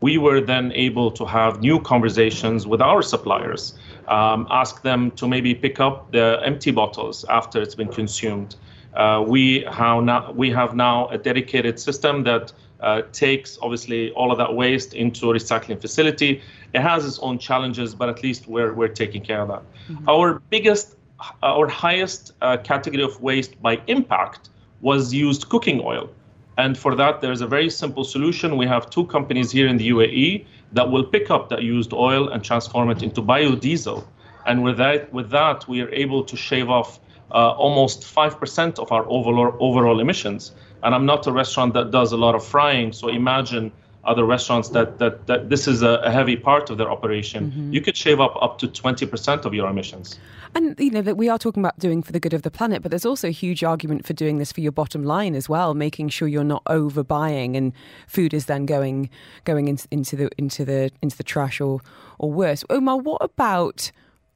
we 0.00 0.18
were 0.18 0.40
then 0.40 0.72
able 0.72 1.10
to 1.10 1.24
have 1.24 1.60
new 1.60 1.80
conversations 1.80 2.66
with 2.66 2.80
our 2.80 3.02
suppliers, 3.02 3.74
um, 4.08 4.46
ask 4.50 4.82
them 4.82 5.10
to 5.12 5.26
maybe 5.26 5.54
pick 5.54 5.80
up 5.80 6.12
the 6.12 6.40
empty 6.44 6.70
bottles 6.70 7.24
after 7.28 7.60
it's 7.60 7.74
been 7.74 7.88
consumed. 7.88 8.56
Uh, 8.94 9.24
we 9.26 9.62
have 9.70 10.04
now 10.04 10.32
we 10.32 10.50
have 10.50 10.74
now 10.74 11.08
a 11.08 11.18
dedicated 11.18 11.78
system 11.78 12.22
that 12.22 12.52
uh, 12.80 13.02
takes 13.12 13.58
obviously 13.62 14.10
all 14.12 14.30
of 14.30 14.38
that 14.38 14.54
waste 14.54 14.94
into 14.94 15.30
a 15.30 15.34
recycling 15.34 15.80
facility. 15.80 16.42
It 16.74 16.80
has 16.80 17.06
its 17.06 17.18
own 17.20 17.38
challenges, 17.38 17.94
but 17.94 18.08
at 18.08 18.22
least 18.22 18.46
we're 18.48 18.72
we're 18.72 18.88
taking 18.88 19.22
care 19.22 19.40
of 19.40 19.48
that. 19.48 19.62
Mm-hmm. 19.88 20.08
Our 20.08 20.40
biggest, 20.50 20.96
our 21.42 21.66
highest 21.66 22.32
uh, 22.42 22.58
category 22.58 23.02
of 23.02 23.20
waste 23.20 23.60
by 23.62 23.80
impact 23.86 24.50
was 24.80 25.12
used 25.12 25.48
cooking 25.48 25.80
oil. 25.82 26.10
And 26.58 26.76
for 26.76 26.94
that, 26.94 27.20
there's 27.20 27.42
a 27.42 27.46
very 27.46 27.68
simple 27.68 28.04
solution. 28.04 28.56
We 28.56 28.66
have 28.66 28.88
two 28.88 29.04
companies 29.06 29.50
here 29.50 29.66
in 29.66 29.76
the 29.76 29.90
UAE 29.90 30.46
that 30.72 30.90
will 30.90 31.04
pick 31.04 31.30
up 31.30 31.48
that 31.50 31.62
used 31.62 31.92
oil 31.92 32.28
and 32.28 32.42
transform 32.42 32.90
it 32.90 33.02
into 33.02 33.20
biodiesel. 33.22 34.04
And 34.46 34.62
with 34.62 34.78
that, 34.78 35.12
with 35.12 35.30
that, 35.30 35.68
we 35.68 35.80
are 35.82 35.90
able 35.90 36.24
to 36.24 36.36
shave 36.36 36.70
off 36.70 36.98
uh, 37.30 37.50
almost 37.50 38.02
5% 38.02 38.78
of 38.78 38.92
our 38.92 39.04
overall, 39.08 39.56
overall 39.60 40.00
emissions. 40.00 40.52
And 40.86 40.94
I'm 40.94 41.04
not 41.04 41.26
a 41.26 41.32
restaurant 41.32 41.74
that 41.74 41.90
does 41.90 42.12
a 42.12 42.16
lot 42.16 42.36
of 42.36 42.46
frying, 42.46 42.92
so 42.92 43.08
imagine 43.08 43.72
other 44.04 44.24
restaurants 44.24 44.68
that 44.68 45.00
that, 45.00 45.26
that 45.26 45.50
this 45.50 45.66
is 45.66 45.82
a, 45.82 46.08
heavy 46.12 46.36
part 46.36 46.70
of 46.70 46.78
their 46.78 46.88
operation. 46.88 47.50
Mm-hmm. 47.50 47.72
You 47.72 47.80
could 47.80 47.96
shave 47.96 48.20
up 48.20 48.40
up 48.40 48.58
to 48.58 48.68
20% 48.68 49.44
of 49.44 49.52
your 49.52 49.68
emissions. 49.68 50.16
And 50.54 50.78
you 50.78 50.92
know 50.92 51.02
that 51.02 51.16
we 51.16 51.28
are 51.28 51.38
talking 51.38 51.60
about 51.60 51.76
doing 51.80 52.04
for 52.04 52.12
the 52.12 52.20
good 52.20 52.32
of 52.32 52.42
the 52.42 52.52
planet, 52.52 52.82
but 52.82 52.90
there's 52.90 53.04
also 53.04 53.26
a 53.26 53.32
huge 53.32 53.64
argument 53.64 54.06
for 54.06 54.12
doing 54.12 54.38
this 54.38 54.52
for 54.52 54.60
your 54.60 54.70
bottom 54.70 55.02
line 55.02 55.34
as 55.34 55.48
well, 55.48 55.74
making 55.74 56.10
sure 56.10 56.28
you're 56.28 56.44
not 56.44 56.64
overbuying 56.66 57.56
and 57.56 57.72
food 58.06 58.32
is 58.32 58.46
then 58.46 58.64
going 58.64 59.10
going 59.42 59.66
in, 59.66 59.78
into 59.90 60.14
the 60.14 60.30
into 60.38 60.64
the 60.64 60.92
into 61.02 61.16
the 61.16 61.24
trash 61.24 61.60
or 61.60 61.80
or 62.20 62.30
worse. 62.30 62.62
Omar, 62.70 62.98
what 62.98 63.20
about 63.22 63.90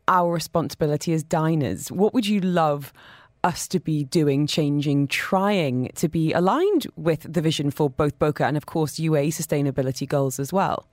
our 0.08 0.32
responsibility 0.32 1.12
as 1.12 1.22
diners? 1.22 1.92
What 1.92 2.12
would 2.12 2.26
you 2.26 2.40
love 2.40 2.92
us 3.42 3.66
to 3.68 3.80
be 3.80 4.04
doing, 4.04 4.46
changing, 4.46 5.08
trying 5.08 5.90
to 5.94 6.08
be 6.08 6.32
aligned 6.32 6.86
with 6.96 7.32
the 7.32 7.40
vision 7.40 7.70
for 7.70 7.88
both 7.88 8.18
Boca 8.18 8.44
and, 8.44 8.56
of 8.56 8.66
course, 8.66 8.98
UAE 8.98 9.28
sustainability 9.28 10.06
goals 10.06 10.38
as 10.38 10.52
well? 10.52 10.86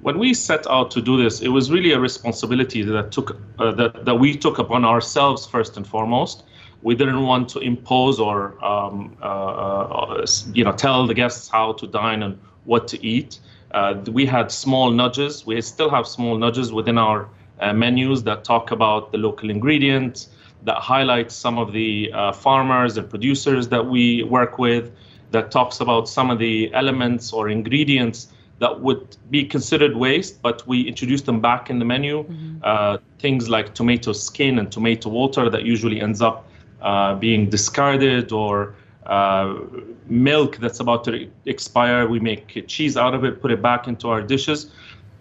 When 0.00 0.18
we 0.18 0.32
set 0.34 0.66
out 0.68 0.90
to 0.92 1.02
do 1.02 1.22
this, 1.22 1.42
it 1.42 1.48
was 1.48 1.70
really 1.70 1.92
a 1.92 2.00
responsibility 2.00 2.82
that 2.82 3.12
took 3.12 3.36
uh, 3.58 3.72
that, 3.72 4.04
that 4.04 4.14
we 4.14 4.36
took 4.36 4.58
upon 4.58 4.84
ourselves 4.84 5.46
first 5.46 5.76
and 5.76 5.86
foremost. 5.86 6.44
We 6.82 6.94
didn't 6.94 7.22
want 7.22 7.50
to 7.50 7.58
impose 7.58 8.18
or 8.18 8.62
um, 8.64 9.16
uh, 9.20 9.24
uh, 9.24 10.26
you 10.54 10.64
know 10.64 10.72
tell 10.72 11.06
the 11.06 11.14
guests 11.14 11.48
how 11.48 11.74
to 11.74 11.86
dine 11.86 12.22
and 12.22 12.38
what 12.64 12.88
to 12.88 13.06
eat. 13.06 13.40
Uh, 13.72 13.94
we 14.10 14.24
had 14.26 14.50
small 14.50 14.90
nudges. 14.90 15.46
We 15.46 15.60
still 15.60 15.90
have 15.90 16.06
small 16.06 16.38
nudges 16.38 16.72
within 16.72 16.98
our 16.98 17.28
uh, 17.60 17.72
menus 17.72 18.22
that 18.24 18.42
talk 18.44 18.70
about 18.70 19.12
the 19.12 19.18
local 19.18 19.50
ingredients, 19.50 20.30
that 20.64 20.76
highlights 20.76 21.34
some 21.34 21.58
of 21.58 21.72
the 21.72 22.10
uh, 22.12 22.32
farmers 22.32 22.96
and 22.96 23.08
producers 23.08 23.68
that 23.68 23.86
we 23.86 24.22
work 24.24 24.58
with, 24.58 24.92
that 25.30 25.50
talks 25.50 25.80
about 25.80 26.08
some 26.08 26.28
of 26.28 26.38
the 26.38 26.72
elements 26.74 27.32
or 27.32 27.48
ingredients 27.48 28.28
that 28.58 28.80
would 28.80 29.16
be 29.30 29.44
considered 29.44 29.96
waste, 29.96 30.42
but 30.42 30.66
we 30.66 30.82
introduce 30.82 31.22
them 31.22 31.40
back 31.40 31.70
in 31.70 31.78
the 31.78 31.84
menu. 31.84 32.24
Mm-hmm. 32.24 32.58
Uh, 32.62 32.98
things 33.18 33.48
like 33.48 33.74
tomato 33.74 34.12
skin 34.12 34.58
and 34.58 34.70
tomato 34.70 35.08
water 35.08 35.48
that 35.48 35.62
usually 35.64 36.00
ends 36.00 36.20
up 36.20 36.46
uh, 36.82 37.14
being 37.14 37.48
discarded, 37.48 38.32
or 38.32 38.74
uh, 39.06 39.54
milk 40.06 40.58
that's 40.58 40.80
about 40.80 41.04
to 41.04 41.30
expire. 41.46 42.06
We 42.06 42.20
make 42.20 42.66
cheese 42.66 42.96
out 42.96 43.14
of 43.14 43.24
it, 43.24 43.40
put 43.40 43.50
it 43.50 43.62
back 43.62 43.88
into 43.88 44.08
our 44.08 44.20
dishes. 44.20 44.70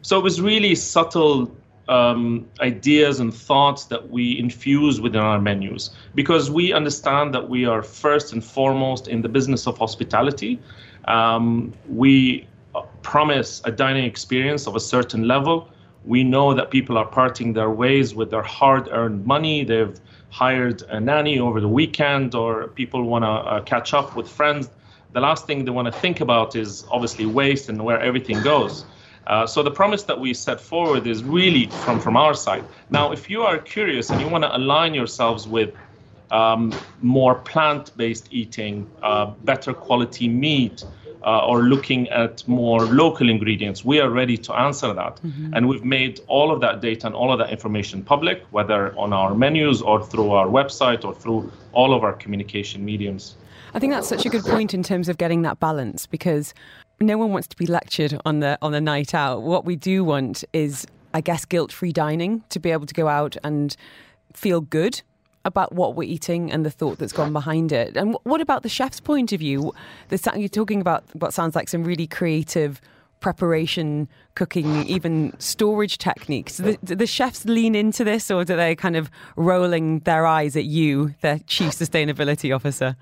So 0.01 0.17
it 0.17 0.23
was 0.23 0.41
really 0.41 0.75
subtle 0.75 1.49
um, 1.89 2.47
ideas 2.61 3.19
and 3.19 3.33
thoughts 3.33 3.85
that 3.85 4.09
we 4.09 4.37
infuse 4.39 5.01
within 5.01 5.21
our 5.21 5.41
menus 5.41 5.89
because 6.13 6.51
we 6.51 6.71
understand 6.71 7.33
that 7.33 7.49
we 7.49 7.65
are 7.65 7.81
first 7.81 8.31
and 8.31 8.43
foremost 8.43 9.07
in 9.07 9.21
the 9.21 9.29
business 9.29 9.67
of 9.67 9.77
hospitality. 9.77 10.59
Um, 11.05 11.73
we 11.89 12.47
promise 13.01 13.61
a 13.65 13.71
dining 13.71 14.05
experience 14.05 14.67
of 14.67 14.75
a 14.75 14.79
certain 14.79 15.27
level. 15.27 15.67
We 16.05 16.23
know 16.23 16.53
that 16.53 16.69
people 16.69 16.97
are 16.97 17.05
parting 17.05 17.53
their 17.53 17.71
ways 17.71 18.13
with 18.13 18.29
their 18.29 18.43
hard 18.43 18.87
earned 18.91 19.25
money. 19.25 19.63
They've 19.63 19.99
hired 20.29 20.83
a 20.83 20.99
nanny 20.99 21.39
over 21.39 21.59
the 21.59 21.67
weekend, 21.67 22.35
or 22.35 22.67
people 22.67 23.03
want 23.03 23.23
to 23.23 23.29
uh, 23.29 23.61
catch 23.61 23.93
up 23.95 24.15
with 24.15 24.29
friends. 24.29 24.69
The 25.13 25.19
last 25.19 25.47
thing 25.47 25.65
they 25.65 25.71
want 25.71 25.87
to 25.91 25.99
think 25.99 26.21
about 26.21 26.55
is 26.55 26.85
obviously 26.91 27.25
waste 27.25 27.67
and 27.67 27.83
where 27.83 27.99
everything 27.99 28.41
goes. 28.43 28.85
Uh, 29.29 29.45
so 29.45 29.61
the 29.61 29.71
promise 29.71 30.03
that 30.03 30.19
we 30.19 30.33
set 30.33 30.59
forward 30.59 31.05
is 31.05 31.23
really 31.23 31.67
from, 31.85 31.99
from 31.99 32.17
our 32.17 32.33
side. 32.33 32.65
Now, 32.89 33.11
if 33.11 33.29
you 33.29 33.43
are 33.43 33.59
curious 33.59 34.09
and 34.09 34.19
you 34.19 34.27
want 34.27 34.43
to 34.43 34.55
align 34.57 34.95
yourselves 34.95 35.47
with 35.47 35.71
um, 36.31 36.73
more 37.01 37.35
plant-based 37.35 38.27
eating, 38.31 38.89
uh, 39.03 39.27
better 39.43 39.71
quality 39.71 40.27
meat, 40.27 40.83
uh, 41.23 41.45
or 41.45 41.63
looking 41.63 42.07
at 42.09 42.47
more 42.47 42.79
local 42.85 43.29
ingredients, 43.29 43.83
we 43.83 43.99
are 43.99 44.09
ready 44.09 44.37
to 44.37 44.53
answer 44.53 44.93
that. 44.93 45.17
Mm-hmm. 45.17 45.53
And 45.53 45.67
we've 45.67 45.83
made 45.83 46.21
all 46.27 46.51
of 46.51 46.61
that 46.61 46.81
data 46.81 47.07
and 47.07 47.15
all 47.15 47.31
of 47.31 47.39
that 47.39 47.51
information 47.51 48.01
public, 48.01 48.43
whether 48.51 48.97
on 48.97 49.13
our 49.13 49.35
menus 49.35 49.81
or 49.81 50.03
through 50.03 50.31
our 50.31 50.47
website 50.47 51.03
or 51.03 51.13
through 51.13 51.51
all 51.73 51.93
of 51.93 52.03
our 52.03 52.13
communication 52.13 52.83
mediums. 52.83 53.35
I 53.73 53.79
think 53.79 53.93
that's 53.93 54.07
such 54.07 54.25
a 54.25 54.29
good 54.29 54.43
point 54.43 54.73
in 54.73 54.81
terms 54.81 55.09
of 55.09 55.17
getting 55.17 55.43
that 55.43 55.59
balance 55.59 56.07
because 56.07 56.53
no 57.01 57.17
one 57.17 57.31
wants 57.31 57.47
to 57.49 57.57
be 57.57 57.65
lectured 57.65 58.19
on 58.25 58.39
the 58.39 58.57
on 58.61 58.71
the 58.71 58.81
night 58.81 59.13
out. 59.13 59.41
What 59.41 59.65
we 59.65 59.75
do 59.75 60.03
want 60.03 60.43
is, 60.53 60.85
I 61.13 61.21
guess, 61.21 61.45
guilt-free 61.45 61.93
dining 61.93 62.43
to 62.49 62.59
be 62.59 62.71
able 62.71 62.85
to 62.85 62.93
go 62.93 63.07
out 63.07 63.37
and 63.43 63.75
feel 64.33 64.61
good 64.61 65.01
about 65.45 65.73
what 65.73 65.95
we're 65.95 66.03
eating 66.03 66.51
and 66.51 66.65
the 66.65 66.69
thought 66.69 66.99
that's 66.99 67.13
gone 67.13 67.33
behind 67.33 67.71
it. 67.71 67.95
And 67.95 68.17
what 68.23 68.41
about 68.41 68.63
the 68.63 68.69
chef's 68.69 68.99
point 68.99 69.31
of 69.31 69.39
view? 69.39 69.73
You're 70.35 70.49
talking 70.49 70.81
about 70.81 71.03
what 71.13 71.33
sounds 71.33 71.55
like 71.55 71.69
some 71.69 71.83
really 71.83 72.07
creative 72.07 72.81
preparation, 73.19 74.07
cooking, 74.35 74.85
even 74.85 75.33
storage 75.39 75.97
techniques. 75.97 76.57
Do 76.57 76.63
the, 76.63 76.77
do 76.83 76.95
the, 76.95 77.07
chefs 77.07 77.45
lean 77.45 77.75
into 77.75 78.03
this, 78.03 78.31
or 78.31 78.45
do 78.45 78.55
they 78.55 78.75
kind 78.75 78.95
of 78.95 79.09
rolling 79.35 79.99
their 79.99 80.25
eyes 80.25 80.55
at 80.55 80.65
you, 80.65 81.15
their 81.21 81.39
chief 81.39 81.71
sustainability 81.71 82.55
officer? 82.55 82.95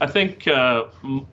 I 0.00 0.06
think 0.06 0.46
uh, 0.46 0.84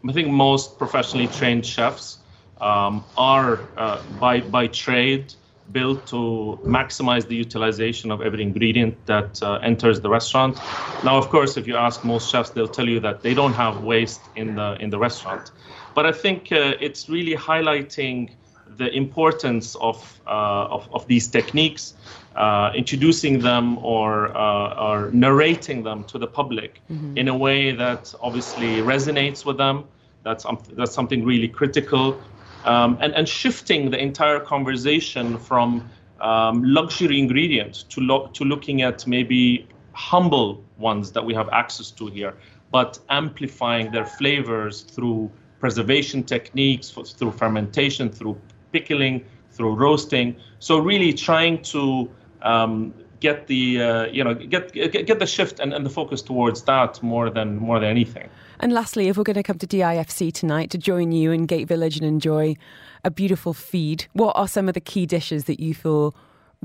I 0.07 0.11
think 0.11 0.29
most 0.29 0.77
professionally 0.77 1.27
trained 1.27 1.65
chefs 1.65 2.19
um, 2.61 3.03
are 3.17 3.59
uh, 3.77 4.01
by 4.19 4.41
by 4.41 4.67
trade 4.67 5.33
built 5.71 6.05
to 6.07 6.59
maximize 6.63 7.27
the 7.27 7.35
utilization 7.35 8.11
of 8.11 8.21
every 8.21 8.43
ingredient 8.43 9.03
that 9.07 9.41
uh, 9.41 9.55
enters 9.63 9.99
the 9.99 10.09
restaurant. 10.09 10.57
Now, 11.03 11.17
of 11.17 11.29
course, 11.29 11.57
if 11.57 11.67
you 11.67 11.75
ask 11.75 12.03
most 12.03 12.29
chefs, 12.29 12.51
they'll 12.51 12.67
tell 12.67 12.87
you 12.87 12.99
that 12.99 13.23
they 13.23 13.33
don't 13.33 13.53
have 13.53 13.83
waste 13.83 14.21
in 14.35 14.55
the 14.55 14.77
in 14.79 14.89
the 14.89 14.99
restaurant. 14.99 15.51
But 15.95 16.05
I 16.05 16.11
think 16.11 16.51
uh, 16.51 16.73
it's 16.79 17.09
really 17.09 17.35
highlighting 17.35 18.29
the 18.77 18.93
importance 18.93 19.75
of, 19.75 20.19
uh, 20.27 20.29
of, 20.75 20.89
of, 20.93 21.07
these 21.07 21.27
techniques, 21.27 21.93
uh, 22.35 22.71
introducing 22.75 23.39
them 23.39 23.77
or, 23.79 24.35
uh, 24.35 24.75
or 24.75 25.09
narrating 25.11 25.83
them 25.83 26.03
to 26.03 26.17
the 26.17 26.27
public 26.27 26.81
mm-hmm. 26.91 27.17
in 27.17 27.27
a 27.27 27.37
way 27.37 27.71
that 27.71 28.13
obviously 28.21 28.77
resonates 28.81 29.45
with 29.45 29.57
them. 29.57 29.85
That's, 30.23 30.45
um, 30.45 30.57
that's 30.73 30.93
something 30.93 31.23
really 31.23 31.47
critical. 31.47 32.19
Um, 32.65 32.97
and, 32.99 33.13
and 33.13 33.29
shifting 33.29 33.91
the 33.91 33.97
entire 33.97 34.39
conversation 34.39 35.37
from 35.37 35.89
um, 36.19 36.63
luxury 36.63 37.19
ingredients 37.19 37.83
to, 37.83 38.01
lo- 38.01 38.27
to 38.33 38.43
looking 38.43 38.81
at 38.81 39.05
maybe 39.05 39.67
humble 39.93 40.63
ones 40.77 41.11
that 41.11 41.23
we 41.23 41.33
have 41.33 41.47
access 41.49 41.91
to 41.91 42.07
here, 42.07 42.33
but 42.71 42.99
amplifying 43.09 43.91
their 43.91 44.05
flavors 44.05 44.81
through 44.81 45.31
preservation 45.59 46.23
techniques, 46.23 46.89
through 46.89 47.31
fermentation, 47.31 48.09
through 48.09 48.39
pickling, 48.71 49.23
through 49.51 49.73
roasting. 49.75 50.35
So 50.59 50.79
really 50.79 51.13
trying 51.13 51.61
to 51.63 52.09
um, 52.45 52.93
get 53.19 53.47
the 53.47 53.81
uh, 53.81 54.05
you 54.05 54.23
know 54.23 54.33
get, 54.33 54.71
get 54.71 55.05
get 55.05 55.19
the 55.19 55.25
shift 55.25 55.59
and, 55.59 55.73
and 55.73 55.85
the 55.85 55.89
focus 55.89 56.21
towards 56.21 56.63
that 56.63 57.01
more 57.03 57.29
than 57.29 57.57
more 57.57 57.79
than 57.79 57.89
anything. 57.89 58.29
And 58.59 58.71
lastly, 58.71 59.09
if 59.09 59.17
we're 59.17 59.23
going 59.23 59.35
to 59.35 59.43
come 59.43 59.57
to 59.57 59.67
DIFC 59.67 60.31
tonight 60.31 60.69
to 60.69 60.77
join 60.77 61.11
you 61.11 61.31
in 61.31 61.45
Gate 61.45 61.67
Village 61.67 61.97
and 61.97 62.05
enjoy 62.05 62.55
a 63.03 63.11
beautiful 63.11 63.53
feed, 63.53 64.05
what 64.13 64.33
are 64.37 64.47
some 64.47 64.69
of 64.69 64.73
the 64.73 64.79
key 64.79 65.05
dishes 65.05 65.43
that 65.45 65.59
you 65.59 65.73
feel 65.73 66.15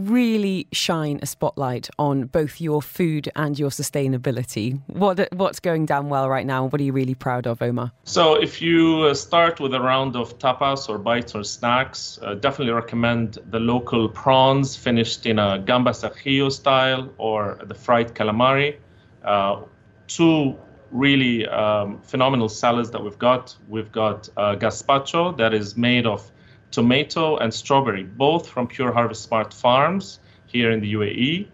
really 0.09 0.67
shine 0.73 1.19
a 1.23 1.27
spotlight 1.27 1.89
on 1.99 2.25
both 2.25 2.61
your 2.61 2.83
food 2.83 3.29
and 3.37 3.59
your 3.59 3.71
sustainability. 3.71 4.81
What 4.87 5.29
what's 5.33 5.61
going 5.61 5.87
down 5.87 6.09
well 6.09 6.29
right 6.29 6.47
now? 6.47 6.67
What 6.67 6.81
are 6.81 6.85
you 6.85 6.93
really 6.93 7.15
proud 7.15 7.47
of, 7.47 7.63
Omar? 7.63 7.93
So, 8.05 8.35
if 8.35 8.63
you 8.63 9.03
uh, 9.03 9.15
start 9.15 9.61
with 9.61 9.75
a 9.75 9.81
round 9.81 10.17
of 10.17 10.39
tapas 10.39 10.89
or 10.89 10.99
bites 10.99 11.35
or 11.35 11.45
snacks, 11.45 12.19
uh, 12.23 12.35
definitely 12.35 12.73
recommend 12.73 13.39
the 13.51 13.61
local 13.61 14.09
prawns 14.09 14.77
finished 14.77 15.27
in 15.27 15.39
a 15.39 15.59
gamba 15.59 15.91
ajillo 15.91 16.51
style 16.51 17.11
or 17.19 17.59
the 17.65 17.75
fried 17.75 18.15
calamari. 18.15 18.77
Uh, 19.25 19.63
two 20.09 20.57
really 20.91 21.47
um, 21.47 22.01
phenomenal 22.03 22.49
salads 22.49 22.91
that 22.91 23.03
we've 23.03 23.19
got. 23.19 23.57
We've 23.69 23.93
got 23.93 24.29
uh, 24.37 24.57
gazpacho 24.57 25.37
that 25.39 25.55
is 25.55 25.77
made 25.77 26.07
of 26.07 26.31
tomato 26.71 27.37
and 27.37 27.53
strawberry, 27.53 28.05
both 28.05 28.49
from 28.49 28.67
Pure 28.67 28.93
Harvest 28.93 29.23
Smart 29.23 29.53
Farms 29.53 30.21
here 30.47 30.71
in 30.71 30.81
the 30.81 30.95
UAE. 30.95 31.49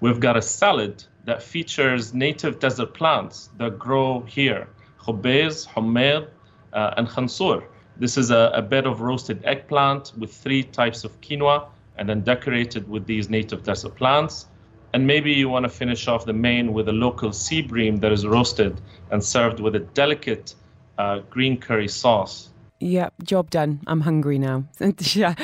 We've 0.00 0.20
got 0.20 0.36
a 0.36 0.42
salad 0.42 1.04
that 1.24 1.42
features 1.42 2.12
native 2.14 2.58
desert 2.58 2.94
plants 2.94 3.50
that 3.58 3.78
grow 3.78 4.20
here, 4.20 4.68
khubez, 5.00 5.66
hummed, 5.66 6.26
uh, 6.72 6.94
and 6.96 7.08
khansur. 7.08 7.64
This 7.96 8.16
is 8.16 8.30
a, 8.30 8.50
a, 8.54 8.62
bed 8.62 8.86
of 8.86 9.00
roasted 9.00 9.44
eggplant 9.44 10.12
with 10.18 10.32
three 10.32 10.62
types 10.62 11.04
of 11.04 11.20
quinoa 11.20 11.66
and 11.96 12.08
then 12.08 12.22
decorated 12.22 12.88
with 12.88 13.06
these 13.06 13.28
native 13.28 13.62
desert 13.62 13.94
plants. 13.94 14.46
And 14.94 15.06
maybe 15.06 15.32
you 15.32 15.48
want 15.48 15.64
to 15.64 15.68
finish 15.68 16.08
off 16.08 16.24
the 16.24 16.32
main 16.32 16.72
with 16.72 16.88
a 16.88 16.92
local 16.92 17.32
sea 17.32 17.62
bream 17.62 17.96
that 17.98 18.12
is 18.12 18.26
roasted 18.26 18.80
and 19.10 19.22
served 19.22 19.60
with 19.60 19.74
a 19.74 19.80
delicate 19.80 20.54
uh, 20.98 21.18
green 21.30 21.58
curry 21.58 21.88
sauce. 21.88 22.50
Yep, 22.82 23.14
job 23.22 23.48
done. 23.48 23.80
I'm 23.86 24.00
hungry 24.00 24.40
now. 24.40 24.64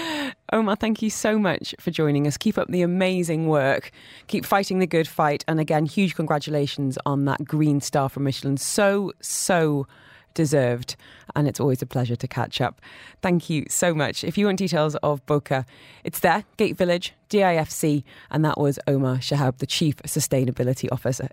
Omar, 0.53 0.75
thank 0.75 1.03
you 1.03 1.09
so 1.09 1.39
much 1.39 1.73
for 1.79 1.93
joining 1.93 2.27
us. 2.27 2.37
Keep 2.37 2.59
up 2.59 2.67
the 2.67 2.83
amazing 2.83 3.47
work. 3.47 3.93
Keep 4.27 4.45
fighting 4.45 4.81
the 4.81 4.89
good 4.89 5.07
fight. 5.07 5.45
And 5.47 5.61
again, 5.61 5.87
huge 5.87 6.17
congratulations 6.17 6.99
on 7.07 7.27
that 7.27 7.45
green 7.45 7.81
star 7.81 8.09
from 8.09 8.25
Michelin. 8.25 8.57
So, 8.57 9.13
so 9.21 9.87
deserved. 10.35 10.97
And 11.37 11.47
it's 11.47 11.61
always 11.61 11.81
a 11.81 11.87
pleasure 11.87 12.17
to 12.17 12.27
catch 12.27 12.61
up. 12.61 12.81
Thank 13.23 13.49
you 13.49 13.67
so 13.69 13.95
much. 13.95 14.25
If 14.25 14.37
you 14.37 14.47
want 14.47 14.59
details 14.59 14.97
of 14.97 15.25
Boca, 15.27 15.65
it's 16.03 16.19
there, 16.19 16.43
Gate 16.57 16.77
Village, 16.77 17.15
DIFC. 17.31 18.03
And 18.33 18.45
that 18.45 18.59
was 18.59 18.81
Omar 18.89 19.19
Shihab, 19.19 19.59
the 19.59 19.67
Chief 19.67 19.95
Sustainability 19.99 20.89
Officer. 20.91 21.29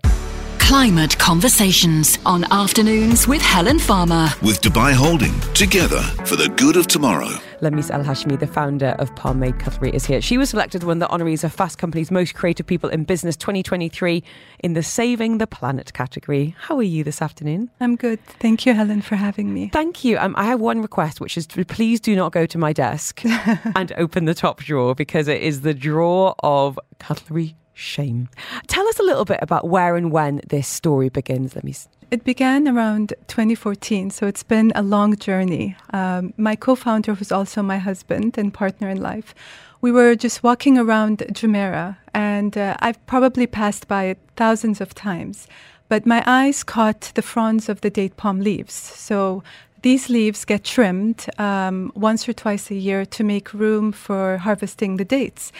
Climate 0.66 1.16
Conversations 1.20 2.18
on 2.26 2.42
Afternoons 2.50 3.28
with 3.28 3.40
Helen 3.40 3.78
Farmer. 3.78 4.26
With 4.42 4.60
Dubai 4.60 4.92
Holding, 4.92 5.38
together 5.54 6.00
for 6.24 6.34
the 6.34 6.48
good 6.56 6.76
of 6.76 6.88
tomorrow. 6.88 7.28
Lamis 7.60 7.88
Al 7.88 8.02
Hashmi, 8.02 8.36
the 8.36 8.48
founder 8.48 8.96
of 8.98 9.14
Palmade 9.14 9.60
Cutlery, 9.60 9.94
is 9.94 10.04
here. 10.04 10.20
She 10.20 10.36
was 10.36 10.50
selected 10.50 10.82
one 10.82 11.00
of 11.00 11.08
the 11.08 11.16
honorees 11.16 11.44
of 11.44 11.52
Fast 11.52 11.78
Company's 11.78 12.10
Most 12.10 12.34
Creative 12.34 12.66
People 12.66 12.90
in 12.90 13.04
Business 13.04 13.36
2023 13.36 14.24
in 14.58 14.72
the 14.72 14.82
Saving 14.82 15.38
the 15.38 15.46
Planet 15.46 15.92
category. 15.94 16.56
How 16.58 16.76
are 16.78 16.82
you 16.82 17.04
this 17.04 17.22
afternoon? 17.22 17.70
I'm 17.78 17.94
good. 17.94 18.18
Thank 18.40 18.66
you, 18.66 18.74
Helen, 18.74 19.02
for 19.02 19.14
having 19.14 19.54
me. 19.54 19.70
Thank 19.72 20.02
you. 20.02 20.18
Um, 20.18 20.34
I 20.36 20.46
have 20.46 20.58
one 20.58 20.82
request, 20.82 21.20
which 21.20 21.38
is 21.38 21.46
to 21.46 21.64
please 21.64 22.00
do 22.00 22.16
not 22.16 22.32
go 22.32 22.44
to 22.44 22.58
my 22.58 22.72
desk 22.72 23.22
and 23.76 23.92
open 23.96 24.24
the 24.24 24.34
top 24.34 24.58
drawer 24.64 24.96
because 24.96 25.28
it 25.28 25.42
is 25.42 25.60
the 25.60 25.74
drawer 25.74 26.34
of 26.40 26.76
cutlery 26.98 27.54
shame. 27.76 28.28
Tell 28.66 28.88
us 28.88 28.98
a 28.98 29.02
little 29.02 29.24
bit 29.24 29.38
about 29.42 29.68
where 29.68 29.96
and 29.96 30.10
when 30.10 30.40
this 30.48 30.66
story 30.66 31.08
begins. 31.08 31.54
Let 31.54 31.62
me. 31.62 31.74
It 32.10 32.24
began 32.24 32.66
around 32.66 33.14
2014, 33.28 34.10
so 34.10 34.26
it's 34.26 34.42
been 34.42 34.72
a 34.74 34.82
long 34.82 35.16
journey. 35.16 35.76
Um, 35.92 36.32
my 36.36 36.56
co 36.56 36.74
founder, 36.74 37.14
who's 37.14 37.32
also 37.32 37.62
my 37.62 37.78
husband 37.78 38.38
and 38.38 38.52
partner 38.52 38.88
in 38.88 39.00
life, 39.00 39.34
we 39.80 39.92
were 39.92 40.14
just 40.14 40.42
walking 40.42 40.78
around 40.78 41.18
Jumeirah, 41.18 41.96
and 42.14 42.56
uh, 42.56 42.76
I've 42.80 43.04
probably 43.06 43.46
passed 43.46 43.86
by 43.86 44.04
it 44.04 44.18
thousands 44.36 44.80
of 44.80 44.94
times. 44.94 45.46
But 45.88 46.06
my 46.06 46.24
eyes 46.26 46.64
caught 46.64 47.12
the 47.14 47.22
fronds 47.22 47.68
of 47.68 47.80
the 47.82 47.90
date 47.90 48.16
palm 48.16 48.40
leaves. 48.40 48.74
So 48.74 49.44
these 49.82 50.08
leaves 50.08 50.44
get 50.44 50.64
trimmed 50.64 51.26
um, 51.38 51.92
once 51.94 52.28
or 52.28 52.32
twice 52.32 52.70
a 52.70 52.74
year 52.74 53.04
to 53.06 53.22
make 53.22 53.52
room 53.52 53.92
for 53.92 54.38
harvesting 54.38 54.96
the 54.96 55.04
dates. 55.04 55.52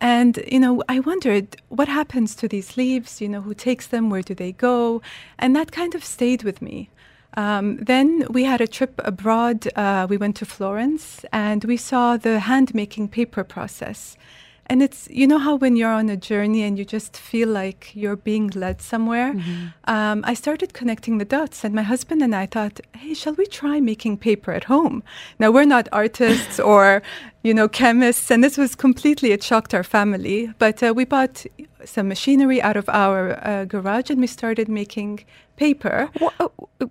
And, 0.00 0.42
you 0.50 0.58
know, 0.58 0.82
I 0.88 1.00
wondered 1.00 1.56
what 1.68 1.88
happens 1.88 2.34
to 2.36 2.48
these 2.48 2.76
leaves, 2.76 3.20
you 3.20 3.28
know, 3.28 3.42
who 3.42 3.54
takes 3.54 3.86
them, 3.86 4.08
where 4.08 4.22
do 4.22 4.34
they 4.34 4.52
go? 4.52 5.02
And 5.38 5.54
that 5.56 5.72
kind 5.72 5.94
of 5.94 6.04
stayed 6.04 6.42
with 6.42 6.62
me. 6.62 6.88
Um, 7.36 7.76
then 7.76 8.26
we 8.30 8.44
had 8.44 8.60
a 8.60 8.66
trip 8.66 9.00
abroad. 9.04 9.68
Uh, 9.76 10.06
we 10.08 10.16
went 10.16 10.36
to 10.36 10.46
Florence 10.46 11.24
and 11.32 11.64
we 11.64 11.76
saw 11.76 12.16
the 12.16 12.40
hand 12.40 12.74
making 12.74 13.08
paper 13.08 13.44
process. 13.44 14.16
And 14.70 14.84
it's, 14.84 15.08
you 15.10 15.26
know, 15.26 15.38
how 15.38 15.56
when 15.56 15.74
you're 15.74 15.90
on 15.90 16.08
a 16.08 16.16
journey 16.16 16.62
and 16.62 16.78
you 16.78 16.84
just 16.84 17.16
feel 17.16 17.48
like 17.48 17.90
you're 17.92 18.14
being 18.14 18.50
led 18.54 18.80
somewhere. 18.80 19.34
Mm-hmm. 19.34 19.66
Um, 19.92 20.22
I 20.24 20.34
started 20.34 20.74
connecting 20.74 21.18
the 21.18 21.24
dots, 21.24 21.64
and 21.64 21.74
my 21.74 21.82
husband 21.82 22.22
and 22.22 22.36
I 22.36 22.46
thought, 22.46 22.78
hey, 22.94 23.14
shall 23.14 23.34
we 23.34 23.46
try 23.46 23.80
making 23.80 24.18
paper 24.18 24.52
at 24.52 24.64
home? 24.64 25.02
Now, 25.40 25.50
we're 25.50 25.64
not 25.64 25.88
artists 25.90 26.60
or, 26.72 27.02
you 27.42 27.52
know, 27.52 27.66
chemists, 27.66 28.30
and 28.30 28.44
this 28.44 28.56
was 28.56 28.76
completely, 28.76 29.32
it 29.32 29.42
shocked 29.42 29.74
our 29.74 29.82
family. 29.82 30.52
But 30.60 30.80
uh, 30.84 30.94
we 30.94 31.04
bought 31.04 31.44
some 31.84 32.08
machinery 32.08 32.60
out 32.62 32.76
of 32.76 32.88
our 32.88 33.38
uh, 33.46 33.64
garage 33.64 34.10
and 34.10 34.20
we 34.20 34.26
started 34.26 34.68
making 34.68 35.24
paper. 35.60 36.08
What, 36.18 36.34
uh, 36.40 36.48